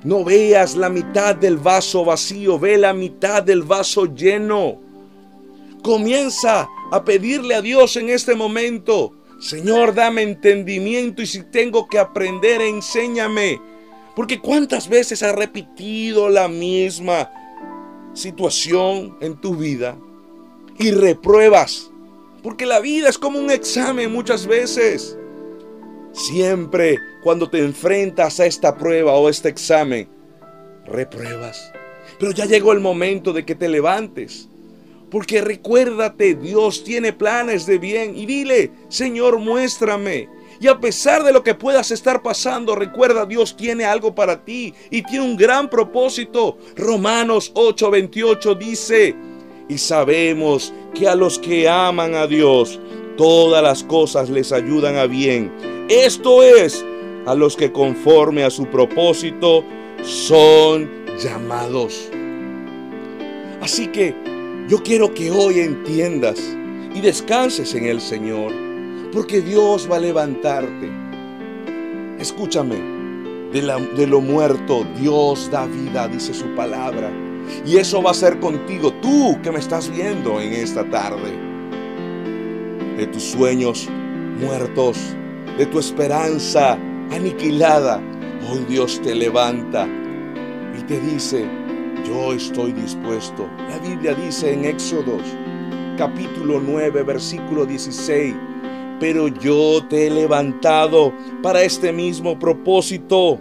No 0.05 0.23
veas 0.23 0.77
la 0.77 0.91
mitad 0.91 1.35
del 1.35 1.57
vaso 1.57 2.05
vacío, 2.05 2.59
ve 2.59 2.77
la 2.77 2.93
mitad 2.93 3.43
del 3.43 3.63
vaso 3.63 4.05
lleno. 4.05 4.79
Comienza 5.83 6.69
a 6.93 7.05
pedirle 7.07 7.55
a 7.55 7.63
Dios 7.63 7.97
en 7.97 8.11
este 8.11 8.35
momento, 8.35 9.15
Señor, 9.41 9.95
dame 9.95 10.21
entendimiento 10.21 11.23
y 11.23 11.27
si 11.27 11.43
tengo 11.45 11.89
que 11.89 11.99
aprender, 11.99 12.61
enséñame. 12.61 13.59
Porque 14.15 14.43
cuántas 14.43 14.91
veces 14.91 15.23
has 15.23 15.35
repetido 15.35 16.29
la 16.29 16.49
misma 16.49 17.31
situación 18.13 19.17
en 19.23 19.41
tu 19.41 19.57
vida 19.57 19.97
y 20.79 20.91
repruebas. 20.91 21.91
Porque 22.47 22.65
la 22.65 22.79
vida 22.79 23.09
es 23.09 23.19
como 23.19 23.41
un 23.41 23.51
examen 23.51 24.13
muchas 24.13 24.47
veces. 24.47 25.19
Siempre 26.13 26.97
cuando 27.25 27.51
te 27.51 27.59
enfrentas 27.59 28.39
a 28.39 28.47
esta 28.47 28.77
prueba 28.77 29.15
o 29.15 29.29
este 29.29 29.49
examen, 29.49 30.09
repruebas. 30.85 31.73
Pero 32.21 32.31
ya 32.31 32.45
llegó 32.45 32.71
el 32.71 32.79
momento 32.79 33.33
de 33.33 33.45
que 33.45 33.57
te 33.57 33.69
levantes. 33.69 34.49
Porque 35.11 35.41
recuérdate, 35.41 36.37
Dios 36.37 36.85
tiene 36.85 37.13
planes 37.13 37.67
de 37.67 37.79
bien. 37.79 38.17
Y 38.17 38.27
dile, 38.27 38.71
Señor, 38.91 39.41
muéstrame. 39.41 40.29
Y 40.61 40.69
a 40.69 40.79
pesar 40.79 41.25
de 41.25 41.33
lo 41.33 41.43
que 41.43 41.57
puedas 41.57 41.91
estar 41.91 42.23
pasando, 42.23 42.77
recuerda, 42.77 43.27
Dios 43.27 43.57
tiene 43.57 43.85
algo 43.87 44.15
para 44.15 44.45
ti 44.45 44.73
y 44.93 45.03
tiene 45.03 45.25
un 45.25 45.37
gran 45.37 45.69
propósito. 45.69 46.59
Romanos 46.77 47.51
8:28 47.55 48.57
dice, 48.57 49.17
y 49.69 49.79
sabemos 49.79 50.73
que 50.95 51.09
a 51.09 51.15
los 51.15 51.39
que 51.39 51.69
aman 51.69 52.15
a 52.15 52.27
Dios, 52.27 52.81
todas 53.17 53.63
las 53.63 53.83
cosas 53.83 54.31
les 54.31 54.53
ayudan 54.53 54.97
a 54.97 55.07
bien. 55.07 55.53
Esto 55.89 56.43
es, 56.43 56.85
a 57.27 57.35
los 57.35 57.57
que 57.57 57.73
conforme 57.73 58.45
a 58.45 58.51
su 58.51 58.67
propósito 58.67 59.65
son 60.03 60.89
llamados. 61.19 62.11
Así 63.61 63.89
que 63.89 64.15
yo 64.69 64.83
quiero 64.83 65.13
que 65.13 65.31
hoy 65.31 65.61
entiendas 65.61 66.39
y 66.95 67.01
descanses 67.01 67.75
en 67.75 67.87
el 67.87 68.01
Señor 68.01 68.53
porque 69.13 69.41
Dios 69.41 69.89
va 69.91 69.97
a 69.97 70.01
levantarte. 70.01 70.91
Escúchame, 72.19 72.77
de, 73.53 74.07
lo 74.07 74.21
muerto 74.21 74.87
Dios 75.01 75.51
da 75.51 75.67
vida, 75.67 76.09
dice 76.09 76.35
su 76.35 76.47
palabra. 76.55 77.11
Y 77.65 77.77
eso 77.77 78.03
va 78.03 78.11
a 78.11 78.15
ser 78.15 78.39
contigo, 78.41 78.93
tú 78.95 79.39
que 79.43 79.51
me 79.51 79.59
estás 79.59 79.91
viendo 79.91 80.41
en 80.41 80.53
esta 80.53 80.89
tarde. 80.89 81.33
De 82.97 83.07
tus 83.07 83.23
sueños 83.23 83.89
muertos, 84.41 84.99
de 85.59 85.67
tu 85.67 85.79
esperanza 85.79 86.79
aniquilada, 87.11 88.01
hoy 88.51 88.65
Dios 88.69 89.01
te 89.03 89.15
levanta 89.15 89.87
y 90.79 90.83
te 90.83 91.01
dice, 91.01 91.47
yo 92.07 92.33
estoy 92.33 92.73
dispuesto. 92.73 93.49
La 93.69 93.79
Biblia 93.79 94.15
dice 94.15 94.53
en 94.53 94.65
Éxodo 94.65 95.19
capítulo 95.97 96.61
9, 96.61 97.03
versículo 97.03 97.65
16, 97.65 98.35
pero 99.01 99.29
yo 99.29 99.85
te 99.89 100.07
he 100.07 100.11
levantado 100.11 101.13
para 101.43 101.63
este 101.63 101.93
mismo 101.93 102.39
propósito, 102.39 103.41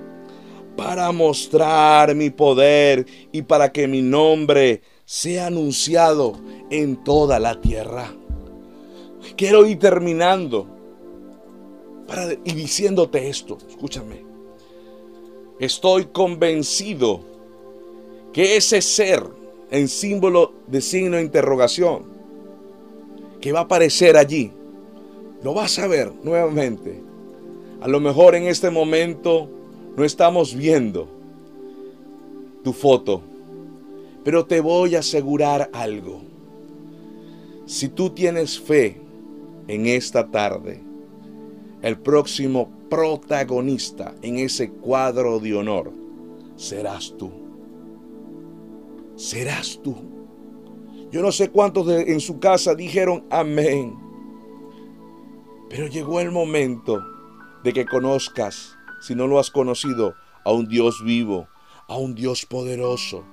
para 0.75 1.11
mostrar 1.11 2.13
mi 2.15 2.29
poder 2.29 3.05
y 3.31 3.41
para 3.41 3.71
que 3.71 3.87
mi 3.87 4.01
nombre 4.01 4.81
sea 5.05 5.47
anunciado 5.47 6.33
en 6.69 7.03
toda 7.03 7.39
la 7.39 7.59
tierra. 7.61 8.13
Quiero 9.35 9.65
ir 9.65 9.79
terminando 9.79 10.67
y 12.43 12.53
diciéndote 12.53 13.27
esto, 13.27 13.57
escúchame. 13.67 14.23
Estoy 15.59 16.05
convencido 16.05 17.21
que 18.33 18.57
ese 18.57 18.81
ser 18.81 19.23
en 19.71 19.87
símbolo 19.87 20.53
de 20.67 20.81
signo 20.81 21.17
de 21.17 21.23
interrogación 21.23 22.03
que 23.41 23.51
va 23.51 23.59
a 23.59 23.63
aparecer 23.63 24.17
allí 24.17 24.51
lo 25.43 25.53
vas 25.53 25.77
a 25.79 25.87
ver 25.87 26.11
nuevamente. 26.23 27.01
A 27.81 27.87
lo 27.87 27.99
mejor 27.99 28.35
en 28.35 28.47
este 28.47 28.71
momento 28.71 29.47
no 29.95 30.03
estamos 30.03 30.55
viendo 30.55 31.07
tu 32.63 32.73
foto, 32.73 33.21
pero 34.23 34.45
te 34.45 34.59
voy 34.59 34.95
a 34.95 34.99
asegurar 34.99 35.69
algo. 35.73 36.21
Si 37.65 37.89
tú 37.89 38.09
tienes 38.09 38.59
fe 38.59 38.99
en 39.67 39.85
esta 39.85 40.27
tarde, 40.27 40.81
el 41.81 41.97
próximo 41.97 42.69
protagonista 42.89 44.15
en 44.21 44.39
ese 44.39 44.69
cuadro 44.69 45.39
de 45.39 45.55
honor 45.55 45.91
serás 46.55 47.13
tú. 47.17 47.31
Serás 49.15 49.79
tú. 49.83 49.95
Yo 51.11 51.21
no 51.21 51.31
sé 51.31 51.49
cuántos 51.49 51.87
en 51.87 52.19
su 52.19 52.39
casa 52.39 52.75
dijeron 52.75 53.23
amén. 53.29 53.95
Pero 55.69 55.87
llegó 55.87 56.19
el 56.19 56.31
momento 56.31 57.03
de 57.63 57.73
que 57.73 57.85
conozcas, 57.85 58.74
si 59.01 59.15
no 59.15 59.27
lo 59.27 59.39
has 59.39 59.51
conocido, 59.51 60.15
a 60.43 60.51
un 60.51 60.67
Dios 60.67 61.03
vivo, 61.03 61.47
a 61.87 61.97
un 61.97 62.15
Dios 62.15 62.45
poderoso, 62.45 63.23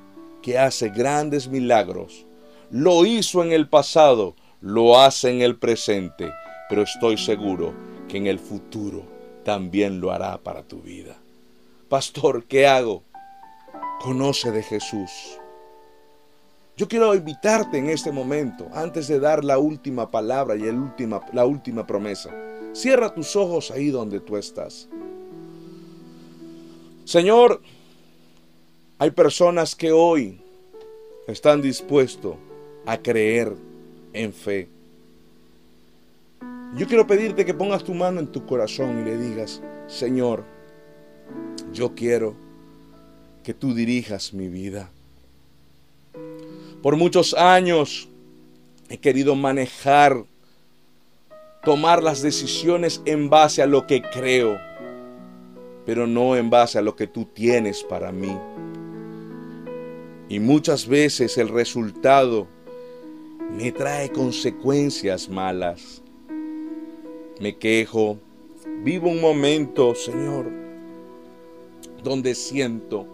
que 0.43 0.59
hace 0.59 0.89
grandes 0.89 1.49
milagros. 1.49 2.27
Lo 2.71 3.05
hizo 3.07 3.43
en 3.45 3.53
el 3.53 3.69
pasado, 3.69 4.35
lo 4.61 4.99
hace 4.99 5.31
en 5.31 5.43
el 5.43 5.57
presente, 5.57 6.33
pero 6.69 6.83
estoy 6.83 7.19
seguro 7.19 7.75
que 8.09 8.17
en 8.17 8.27
el 8.27 8.39
futuro 8.39 9.05
también 9.45 10.01
lo 10.01 10.11
hará 10.11 10.39
para 10.39 10.63
tu 10.63 10.81
vida. 10.81 11.17
Pastor, 11.89 12.45
¿qué 12.45 12.67
hago? 12.67 13.03
Conoce 14.01 14.51
de 14.51 14.63
Jesús. 14.63 15.11
Yo 16.77 16.89
quiero 16.89 17.15
invitarte 17.15 17.77
en 17.77 17.91
este 17.91 18.11
momento, 18.11 18.67
antes 18.73 19.07
de 19.07 19.21
dar 19.21 19.45
la 19.45 19.59
última 19.59 20.11
palabra 20.11 20.57
y 20.57 20.63
el 20.63 20.77
última, 20.77 21.21
la 21.33 21.45
última 21.45 21.87
promesa. 21.87 22.31
Cierra 22.73 23.15
tus 23.15 23.37
ojos 23.37 23.71
ahí 23.71 23.91
donde 23.91 24.21
tú 24.21 24.39
estás. 24.39 24.89
Señor, 27.05 27.61
hay 28.99 29.11
personas 29.11 29.75
que 29.75 29.91
hoy 29.91 30.41
están 31.27 31.61
dispuestos 31.61 32.37
a 32.87 32.99
creer 32.99 33.53
en 34.13 34.33
fe. 34.33 34.69
Yo 36.77 36.87
quiero 36.87 37.07
pedirte 37.07 37.45
que 37.45 37.55
pongas 37.55 37.85
tu 37.85 37.93
mano 37.95 38.21
en 38.21 38.29
tu 38.29 38.47
corazón 38.47 39.01
y 39.01 39.05
le 39.05 39.19
digas, 39.19 39.61
Señor, 39.89 40.45
yo 41.73 41.95
quiero 41.95 42.35
que 43.43 43.53
tú 43.53 43.75
dirijas 43.75 44.33
mi 44.33 44.49
vida. 44.49 44.91
Por 46.83 46.97
muchos 46.97 47.35
años 47.35 48.09
he 48.89 48.99
querido 48.99 49.35
manejar, 49.35 50.25
tomar 51.65 52.03
las 52.03 52.23
decisiones 52.23 53.03
en 53.05 53.29
base 53.29 53.63
a 53.63 53.67
lo 53.67 53.87
que 53.87 54.03
creo, 54.03 54.59
pero 55.85 56.07
no 56.07 56.37
en 56.37 56.51
base 56.51 56.79
a 56.79 56.83
lo 56.83 56.95
que 56.97 57.07
tú 57.07 57.25
tienes 57.27 57.83
para 57.83 58.13
mí. 58.13 58.37
Y 60.29 60.41
muchas 60.41 60.87
veces 60.87 61.37
el 61.39 61.49
resultado 61.49 62.47
me 63.57 63.71
trae 63.73 64.11
consecuencias 64.11 65.29
malas. 65.29 66.03
Me 67.41 67.57
quejo, 67.59 68.19
vivo 68.83 69.11
un 69.11 69.21
momento, 69.21 69.95
Señor, 69.95 70.51
donde 72.03 72.35
siento, 72.35 73.07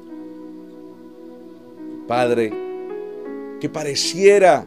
Padre, 2.06 2.52
que 3.60 3.68
pareciera 3.68 4.66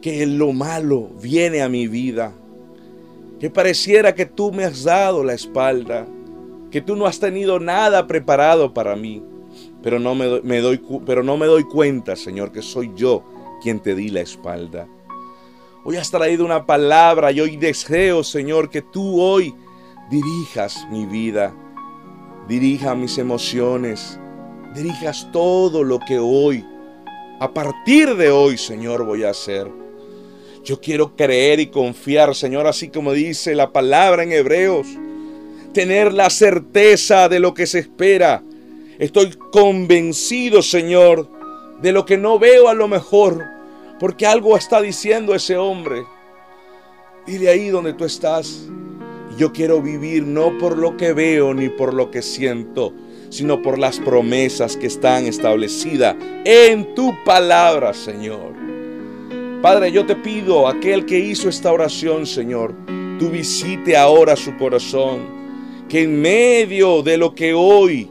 que 0.00 0.26
lo 0.26 0.52
malo 0.52 1.10
viene 1.20 1.60
a 1.60 1.68
mi 1.68 1.86
vida, 1.86 2.32
que 3.40 3.50
pareciera 3.50 4.14
que 4.14 4.26
tú 4.26 4.52
me 4.52 4.64
has 4.64 4.84
dado 4.84 5.22
la 5.22 5.34
espalda, 5.34 6.06
que 6.70 6.80
tú 6.80 6.96
no 6.96 7.06
has 7.06 7.18
tenido 7.18 7.60
nada 7.60 8.06
preparado 8.06 8.74
para 8.74 8.96
mí, 8.96 9.22
pero 9.82 9.98
no 9.98 10.14
me, 10.14 10.60
doy, 10.60 10.80
pero 11.06 11.22
no 11.22 11.36
me 11.36 11.46
doy 11.46 11.64
cuenta, 11.64 12.16
Señor, 12.16 12.52
que 12.52 12.62
soy 12.62 12.92
yo 12.94 13.24
quien 13.62 13.80
te 13.80 13.94
di 13.94 14.08
la 14.08 14.20
espalda. 14.20 14.86
Hoy 15.84 15.96
has 15.96 16.10
traído 16.10 16.44
una 16.44 16.66
palabra 16.66 17.32
y 17.32 17.40
hoy 17.40 17.56
deseo, 17.56 18.22
Señor, 18.22 18.68
que 18.68 18.82
tú 18.82 19.20
hoy 19.20 19.54
dirijas 20.10 20.86
mi 20.90 21.06
vida, 21.06 21.54
dirija 22.46 22.94
mis 22.94 23.16
emociones, 23.18 24.18
dirijas 24.74 25.30
todo 25.32 25.82
lo 25.84 25.98
que 26.00 26.18
hoy, 26.18 26.64
a 27.40 27.52
partir 27.52 28.16
de 28.16 28.30
hoy, 28.30 28.58
Señor, 28.58 29.04
voy 29.04 29.24
a 29.24 29.30
hacer. 29.30 29.70
Yo 30.64 30.80
quiero 30.80 31.16
creer 31.16 31.60
y 31.60 31.68
confiar, 31.68 32.34
Señor, 32.34 32.66
así 32.66 32.88
como 32.88 33.12
dice 33.12 33.54
la 33.54 33.72
palabra 33.72 34.22
en 34.22 34.32
Hebreos. 34.32 34.86
Tener 35.78 36.12
la 36.12 36.28
certeza 36.28 37.28
de 37.28 37.38
lo 37.38 37.54
que 37.54 37.64
se 37.64 37.78
espera. 37.78 38.42
Estoy 38.98 39.30
convencido, 39.52 40.60
Señor, 40.60 41.28
de 41.80 41.92
lo 41.92 42.04
que 42.04 42.16
no 42.18 42.40
veo 42.40 42.66
a 42.66 42.74
lo 42.74 42.88
mejor, 42.88 43.44
porque 44.00 44.26
algo 44.26 44.56
está 44.56 44.82
diciendo 44.82 45.36
ese 45.36 45.56
hombre. 45.56 46.02
Y 47.28 47.38
de 47.38 47.50
ahí 47.50 47.68
donde 47.68 47.92
tú 47.92 48.04
estás. 48.04 48.68
Yo 49.36 49.52
quiero 49.52 49.80
vivir 49.80 50.24
no 50.24 50.58
por 50.58 50.76
lo 50.76 50.96
que 50.96 51.12
veo 51.12 51.54
ni 51.54 51.68
por 51.68 51.94
lo 51.94 52.10
que 52.10 52.22
siento, 52.22 52.92
sino 53.30 53.62
por 53.62 53.78
las 53.78 54.00
promesas 54.00 54.76
que 54.76 54.88
están 54.88 55.26
establecidas 55.26 56.16
en 56.44 56.92
tu 56.96 57.14
palabra, 57.22 57.94
Señor. 57.94 58.52
Padre, 59.62 59.92
yo 59.92 60.04
te 60.04 60.16
pido, 60.16 60.66
aquel 60.66 61.06
que 61.06 61.20
hizo 61.20 61.48
esta 61.48 61.70
oración, 61.70 62.26
Señor, 62.26 62.74
tú 63.20 63.30
visite 63.30 63.96
ahora 63.96 64.34
su 64.34 64.56
corazón, 64.56 65.37
que 65.88 66.02
en 66.02 66.20
medio 66.20 67.02
de 67.02 67.16
lo 67.16 67.34
que 67.34 67.54
hoy 67.54 68.10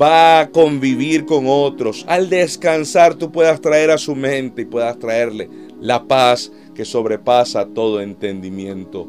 va 0.00 0.40
a 0.40 0.50
convivir 0.50 1.24
con 1.26 1.44
otros, 1.46 2.04
al 2.08 2.30
descansar 2.30 3.14
tú 3.14 3.30
puedas 3.30 3.60
traer 3.60 3.90
a 3.90 3.98
su 3.98 4.14
mente 4.14 4.62
y 4.62 4.64
puedas 4.64 4.98
traerle 4.98 5.48
la 5.80 6.04
paz 6.06 6.52
que 6.74 6.84
sobrepasa 6.84 7.66
todo 7.66 8.00
entendimiento 8.00 9.08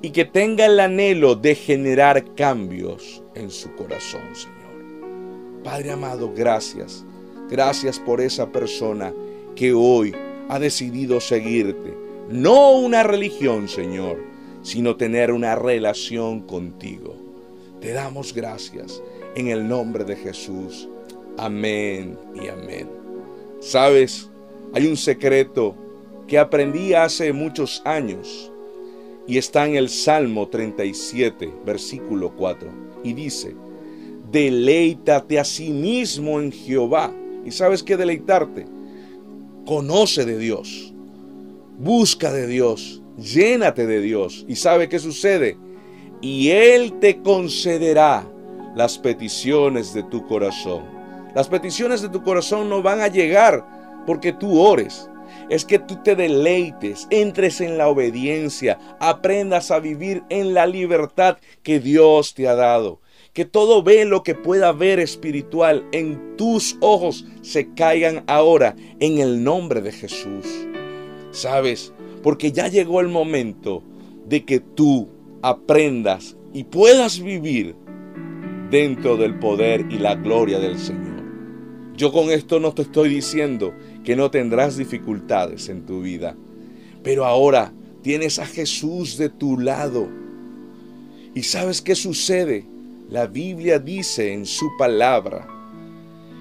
y 0.00 0.10
que 0.10 0.24
tenga 0.24 0.66
el 0.66 0.78
anhelo 0.78 1.34
de 1.34 1.54
generar 1.54 2.34
cambios 2.34 3.22
en 3.34 3.50
su 3.50 3.74
corazón, 3.74 4.22
Señor. 4.32 4.58
Padre 5.64 5.90
amado, 5.90 6.32
gracias. 6.34 7.04
Gracias 7.50 7.98
por 7.98 8.20
esa 8.20 8.50
persona 8.52 9.12
que 9.56 9.72
hoy 9.72 10.14
ha 10.48 10.58
decidido 10.58 11.20
seguirte. 11.20 11.96
No 12.30 12.72
una 12.72 13.02
religión, 13.02 13.68
Señor, 13.68 14.18
sino 14.62 14.96
tener 14.96 15.32
una 15.32 15.54
relación 15.54 16.40
contigo. 16.40 17.14
Te 17.80 17.92
damos 17.92 18.34
gracias 18.34 19.02
en 19.34 19.48
el 19.48 19.68
nombre 19.68 20.04
de 20.04 20.16
Jesús. 20.16 20.88
Amén 21.36 22.18
y 22.34 22.48
amén. 22.48 22.88
Sabes, 23.60 24.28
hay 24.72 24.86
un 24.86 24.96
secreto 24.96 25.74
que 26.26 26.38
aprendí 26.38 26.94
hace 26.94 27.32
muchos 27.32 27.82
años 27.84 28.52
y 29.26 29.38
está 29.38 29.66
en 29.66 29.76
el 29.76 29.88
Salmo 29.88 30.48
37, 30.48 31.52
versículo 31.64 32.34
4, 32.36 32.68
y 33.04 33.12
dice, 33.12 33.54
deleítate 34.30 35.38
a 35.38 35.44
sí 35.44 35.70
mismo 35.70 36.40
en 36.40 36.50
Jehová. 36.50 37.12
¿Y 37.44 37.50
sabes 37.50 37.82
qué 37.82 37.96
deleitarte? 37.96 38.66
conoce 39.68 40.24
de 40.24 40.38
Dios, 40.38 40.94
busca 41.78 42.32
de 42.32 42.46
Dios, 42.46 43.02
llénate 43.18 43.86
de 43.86 44.00
Dios 44.00 44.44
y 44.48 44.56
sabe 44.56 44.88
qué 44.88 44.98
sucede. 44.98 45.56
Y 46.20 46.50
Él 46.50 46.98
te 47.00 47.20
concederá 47.22 48.26
las 48.74 48.98
peticiones 48.98 49.92
de 49.94 50.02
tu 50.04 50.26
corazón. 50.26 50.84
Las 51.34 51.48
peticiones 51.48 52.00
de 52.02 52.08
tu 52.08 52.22
corazón 52.22 52.68
no 52.68 52.82
van 52.82 53.00
a 53.00 53.08
llegar 53.08 53.64
porque 54.06 54.32
tú 54.32 54.60
ores. 54.60 55.10
Es 55.50 55.64
que 55.64 55.78
tú 55.78 55.96
te 56.02 56.16
deleites, 56.16 57.06
entres 57.10 57.60
en 57.60 57.78
la 57.78 57.88
obediencia, 57.88 58.78
aprendas 58.98 59.70
a 59.70 59.78
vivir 59.78 60.22
en 60.30 60.54
la 60.54 60.66
libertad 60.66 61.38
que 61.62 61.80
Dios 61.80 62.34
te 62.34 62.48
ha 62.48 62.54
dado 62.54 63.00
que 63.38 63.44
todo 63.44 63.84
velo 63.84 64.24
que 64.24 64.34
pueda 64.34 64.72
ver 64.72 64.98
espiritual 64.98 65.86
en 65.92 66.36
tus 66.36 66.76
ojos 66.80 67.24
se 67.40 67.72
caigan 67.72 68.24
ahora 68.26 68.74
en 68.98 69.18
el 69.18 69.44
nombre 69.44 69.80
de 69.80 69.92
Jesús. 69.92 70.44
¿Sabes? 71.30 71.92
Porque 72.22 72.52
ya 72.52 72.68
llegó 72.68 73.00
el 73.00 73.08
momento 73.08 73.82
de 74.26 74.44
que 74.44 74.60
tú 74.60 75.08
aprendas 75.42 76.36
y 76.52 76.64
puedas 76.64 77.20
vivir 77.20 77.74
dentro 78.70 79.16
del 79.16 79.38
poder 79.38 79.86
y 79.90 79.98
la 79.98 80.14
gloria 80.14 80.58
del 80.58 80.78
Señor. 80.78 81.18
Yo 81.96 82.12
con 82.12 82.30
esto 82.30 82.60
no 82.60 82.72
te 82.72 82.82
estoy 82.82 83.08
diciendo 83.08 83.74
que 84.04 84.14
no 84.14 84.30
tendrás 84.30 84.76
dificultades 84.76 85.68
en 85.68 85.84
tu 85.84 86.02
vida, 86.02 86.36
pero 87.02 87.24
ahora 87.24 87.72
tienes 88.02 88.38
a 88.38 88.46
Jesús 88.46 89.16
de 89.18 89.28
tu 89.28 89.58
lado. 89.58 90.08
¿Y 91.34 91.42
sabes 91.42 91.82
qué 91.82 91.94
sucede? 91.94 92.64
La 93.10 93.26
Biblia 93.26 93.78
dice 93.78 94.32
en 94.32 94.46
su 94.46 94.68
palabra 94.78 95.48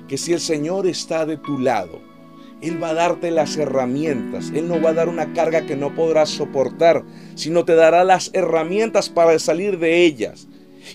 que 0.08 0.18
si 0.18 0.34
el 0.34 0.40
Señor 0.40 0.86
está 0.86 1.26
de 1.26 1.38
tu 1.38 1.58
lado, 1.58 2.02
Él 2.62 2.82
va 2.82 2.90
a 2.90 2.94
darte 2.96 3.30
las 3.30 3.56
herramientas. 3.58 4.52
Él 4.54 4.68
no 4.68 4.82
va 4.82 4.90
a 4.90 4.94
dar 4.94 5.10
una 5.10 5.34
carga 5.34 5.66
que 5.66 5.76
no 5.76 5.94
podrás 5.94 6.30
soportar, 6.30 7.04
sino 7.36 7.66
te 7.66 7.76
dará 7.76 8.04
las 8.04 8.32
herramientas 8.34 9.10
para 9.10 9.38
salir 9.38 9.78
de 9.78 10.06
ellas. 10.06 10.48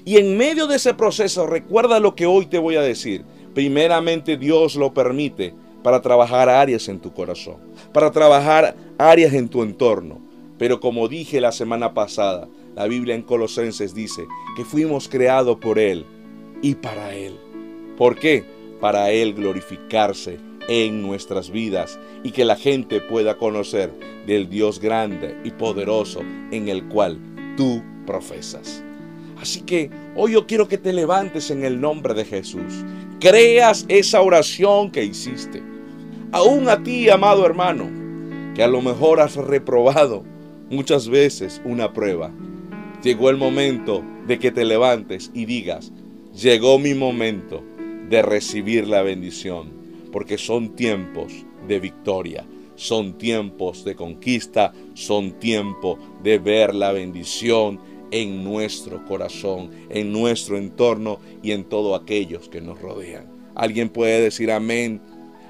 Y 0.04 0.16
en 0.16 0.36
medio 0.36 0.66
de 0.66 0.76
ese 0.76 0.94
proceso, 0.94 1.46
recuerda 1.46 2.00
lo 2.00 2.14
que 2.14 2.26
hoy 2.26 2.46
te 2.46 2.58
voy 2.58 2.76
a 2.76 2.82
decir. 2.82 3.24
Primeramente 3.54 4.36
Dios 4.36 4.74
lo 4.74 4.92
permite 4.92 5.54
para 5.82 6.00
trabajar 6.00 6.48
áreas 6.48 6.88
en 6.88 6.98
tu 6.98 7.12
corazón, 7.12 7.56
para 7.92 8.10
trabajar 8.10 8.74
áreas 8.98 9.32
en 9.34 9.48
tu 9.48 9.62
entorno. 9.62 10.20
Pero 10.58 10.80
como 10.80 11.08
dije 11.08 11.40
la 11.40 11.52
semana 11.52 11.92
pasada, 11.92 12.48
la 12.74 12.86
Biblia 12.86 13.14
en 13.14 13.22
Colosenses 13.22 13.94
dice 13.94 14.26
que 14.56 14.64
fuimos 14.64 15.08
creados 15.08 15.58
por 15.58 15.78
Él 15.78 16.06
y 16.62 16.74
para 16.74 17.14
Él. 17.14 17.38
¿Por 17.96 18.18
qué? 18.18 18.44
Para 18.80 19.10
Él 19.10 19.34
glorificarse 19.34 20.38
en 20.68 21.02
nuestras 21.02 21.50
vidas 21.50 21.98
y 22.22 22.30
que 22.30 22.44
la 22.44 22.56
gente 22.56 23.00
pueda 23.00 23.36
conocer 23.36 23.92
del 24.26 24.48
Dios 24.48 24.80
grande 24.80 25.36
y 25.44 25.50
poderoso 25.50 26.20
en 26.50 26.68
el 26.68 26.84
cual 26.84 27.18
tú 27.56 27.82
profesas. 28.06 28.82
Así 29.40 29.62
que 29.62 29.90
hoy 30.14 30.32
yo 30.32 30.46
quiero 30.46 30.68
que 30.68 30.78
te 30.78 30.92
levantes 30.92 31.50
en 31.50 31.64
el 31.64 31.80
nombre 31.80 32.14
de 32.14 32.24
Jesús. 32.24 32.84
Creas 33.18 33.84
esa 33.88 34.20
oración 34.20 34.90
que 34.90 35.04
hiciste. 35.04 35.62
Aún 36.30 36.68
a 36.68 36.82
ti, 36.82 37.08
amado 37.10 37.44
hermano, 37.44 37.90
que 38.54 38.62
a 38.62 38.68
lo 38.68 38.80
mejor 38.80 39.20
has 39.20 39.34
reprobado 39.36 40.24
muchas 40.70 41.08
veces 41.08 41.60
una 41.64 41.92
prueba 41.92 42.30
llegó 43.02 43.30
el 43.30 43.36
momento 43.36 44.04
de 44.26 44.38
que 44.38 44.52
te 44.52 44.64
levantes 44.64 45.30
y 45.34 45.44
digas, 45.44 45.92
llegó 46.34 46.78
mi 46.78 46.94
momento 46.94 47.62
de 48.08 48.22
recibir 48.22 48.86
la 48.86 49.02
bendición, 49.02 49.72
porque 50.12 50.38
son 50.38 50.76
tiempos 50.76 51.32
de 51.66 51.80
victoria, 51.80 52.46
son 52.76 53.18
tiempos 53.18 53.84
de 53.84 53.96
conquista, 53.96 54.72
son 54.94 55.32
tiempos 55.40 55.98
de 56.22 56.38
ver 56.38 56.74
la 56.74 56.92
bendición 56.92 57.80
en 58.10 58.44
nuestro 58.44 59.04
corazón, 59.06 59.70
en 59.88 60.12
nuestro 60.12 60.58
entorno 60.58 61.18
y 61.42 61.52
en 61.52 61.64
todos 61.64 62.00
aquellos 62.00 62.48
que 62.48 62.60
nos 62.60 62.80
rodean. 62.80 63.26
¿Alguien 63.54 63.88
puede 63.88 64.20
decir 64.20 64.52
amén? 64.52 65.00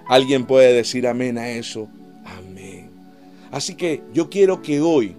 ¿Alguien 0.07 0.47
puede 0.47 0.73
decir 0.73 1.07
amén 1.07 1.37
a 1.39 1.51
eso? 1.51 1.89
Amén. 2.25 2.91
Así 3.51 3.75
que 3.75 4.03
yo 4.15 4.31
quiero 4.31 4.63
que 4.63 4.81
hoy 4.81 5.17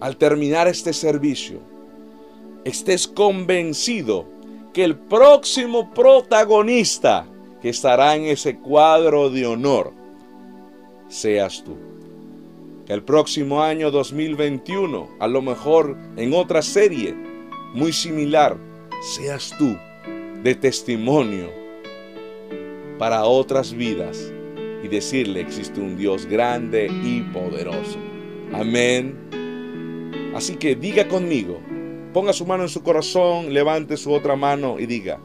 al 0.00 0.16
terminar 0.16 0.66
este 0.66 0.92
servicio, 0.92 1.60
estés 2.64 3.06
convencido 3.06 4.26
que 4.72 4.82
el 4.82 4.96
próximo 4.96 5.92
protagonista 5.92 7.26
que 7.60 7.68
estará 7.68 8.16
en 8.16 8.24
ese 8.24 8.58
cuadro 8.58 9.30
de 9.30 9.46
honor 9.46 9.92
seas 11.08 11.62
tú. 11.64 11.76
El 12.88 13.02
próximo 13.02 13.62
año 13.62 13.90
2021, 13.90 15.08
a 15.18 15.28
lo 15.28 15.42
mejor 15.42 15.96
en 16.16 16.34
otra 16.34 16.62
serie 16.62 17.14
muy 17.74 17.92
similar, 17.92 18.56
seas 19.02 19.54
tú 19.58 19.76
de 20.42 20.54
testimonio 20.54 21.50
para 22.98 23.24
otras 23.24 23.72
vidas 23.72 24.32
y 24.82 24.88
decirle 24.88 25.40
existe 25.40 25.80
un 25.80 25.96
Dios 25.96 26.26
grande 26.26 26.90
y 27.04 27.20
poderoso. 27.32 27.98
Amén 28.52 29.30
Así 30.34 30.56
que 30.56 30.76
diga 30.76 31.08
conmigo, 31.08 31.60
ponga 32.12 32.32
su 32.32 32.46
mano 32.46 32.62
en 32.62 32.68
su 32.68 32.82
corazón, 32.82 33.52
levante 33.52 33.96
su 33.96 34.12
otra 34.12 34.36
mano 34.36 34.78
y 34.78 34.86
diga, 34.86 35.20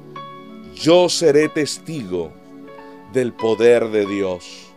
yo 0.75 1.09
seré 1.09 1.49
testigo 1.49 2.31
del 3.13 3.33
poder 3.33 3.89
de 3.89 4.05
Dios. 4.05 4.67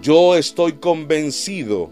Yo 0.00 0.36
estoy 0.36 0.74
convencido 0.74 1.90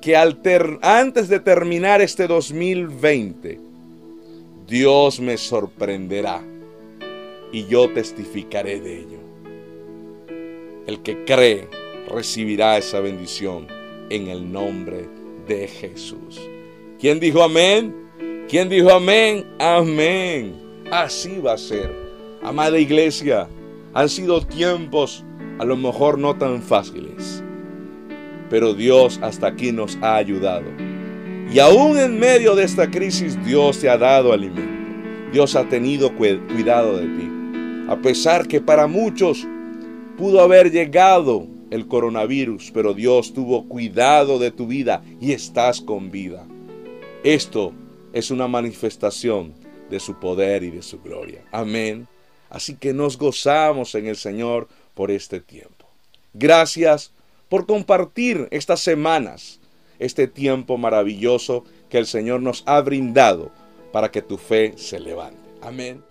que 0.00 0.14
antes 0.16 1.28
de 1.28 1.40
terminar 1.40 2.00
este 2.02 2.26
2020, 2.26 3.58
Dios 4.66 5.18
me 5.18 5.38
sorprenderá 5.38 6.42
y 7.52 7.66
yo 7.66 7.90
testificaré 7.90 8.80
de 8.80 8.98
ello. 9.00 9.18
El 10.86 11.02
que 11.02 11.24
cree 11.24 11.68
recibirá 12.08 12.76
esa 12.78 13.00
bendición 13.00 13.66
en 14.10 14.28
el 14.28 14.52
nombre 14.52 15.08
de 15.46 15.66
Jesús. 15.68 16.38
¿Quién 17.00 17.18
dijo 17.18 17.42
amén? 17.42 17.94
¿Quién 18.48 18.68
dijo 18.68 18.90
amén? 18.90 19.46
Amén. 19.58 20.67
Así 20.90 21.38
va 21.38 21.52
a 21.52 21.58
ser. 21.58 21.94
Amada 22.42 22.78
iglesia, 22.78 23.46
han 23.92 24.08
sido 24.08 24.40
tiempos 24.40 25.22
a 25.58 25.64
lo 25.66 25.76
mejor 25.76 26.18
no 26.18 26.36
tan 26.36 26.62
fáciles, 26.62 27.42
pero 28.48 28.72
Dios 28.72 29.18
hasta 29.22 29.48
aquí 29.48 29.70
nos 29.70 29.98
ha 30.00 30.16
ayudado. 30.16 30.66
Y 31.52 31.58
aún 31.58 31.98
en 31.98 32.18
medio 32.18 32.54
de 32.54 32.64
esta 32.64 32.90
crisis 32.90 33.36
Dios 33.44 33.80
te 33.80 33.90
ha 33.90 33.98
dado 33.98 34.32
alimento. 34.32 35.30
Dios 35.30 35.56
ha 35.56 35.68
tenido 35.68 36.16
cuidado 36.16 36.96
de 36.96 37.06
ti. 37.06 37.30
A 37.88 37.96
pesar 38.00 38.48
que 38.48 38.62
para 38.62 38.86
muchos 38.86 39.46
pudo 40.16 40.40
haber 40.40 40.70
llegado 40.70 41.46
el 41.70 41.86
coronavirus, 41.86 42.70
pero 42.72 42.94
Dios 42.94 43.34
tuvo 43.34 43.68
cuidado 43.68 44.38
de 44.38 44.52
tu 44.52 44.66
vida 44.66 45.02
y 45.20 45.32
estás 45.32 45.82
con 45.82 46.10
vida. 46.10 46.46
Esto 47.24 47.72
es 48.14 48.30
una 48.30 48.48
manifestación 48.48 49.67
de 49.90 50.00
su 50.00 50.18
poder 50.18 50.62
y 50.62 50.70
de 50.70 50.82
su 50.82 51.00
gloria. 51.00 51.44
Amén. 51.52 52.08
Así 52.50 52.74
que 52.74 52.92
nos 52.92 53.18
gozamos 53.18 53.94
en 53.94 54.06
el 54.06 54.16
Señor 54.16 54.68
por 54.94 55.10
este 55.10 55.40
tiempo. 55.40 55.86
Gracias 56.34 57.12
por 57.48 57.66
compartir 57.66 58.48
estas 58.50 58.80
semanas, 58.80 59.60
este 59.98 60.28
tiempo 60.28 60.78
maravilloso 60.78 61.64
que 61.88 61.98
el 61.98 62.06
Señor 62.06 62.40
nos 62.42 62.62
ha 62.66 62.80
brindado 62.80 63.50
para 63.92 64.10
que 64.10 64.22
tu 64.22 64.36
fe 64.36 64.74
se 64.76 65.00
levante. 65.00 65.38
Amén. 65.62 66.07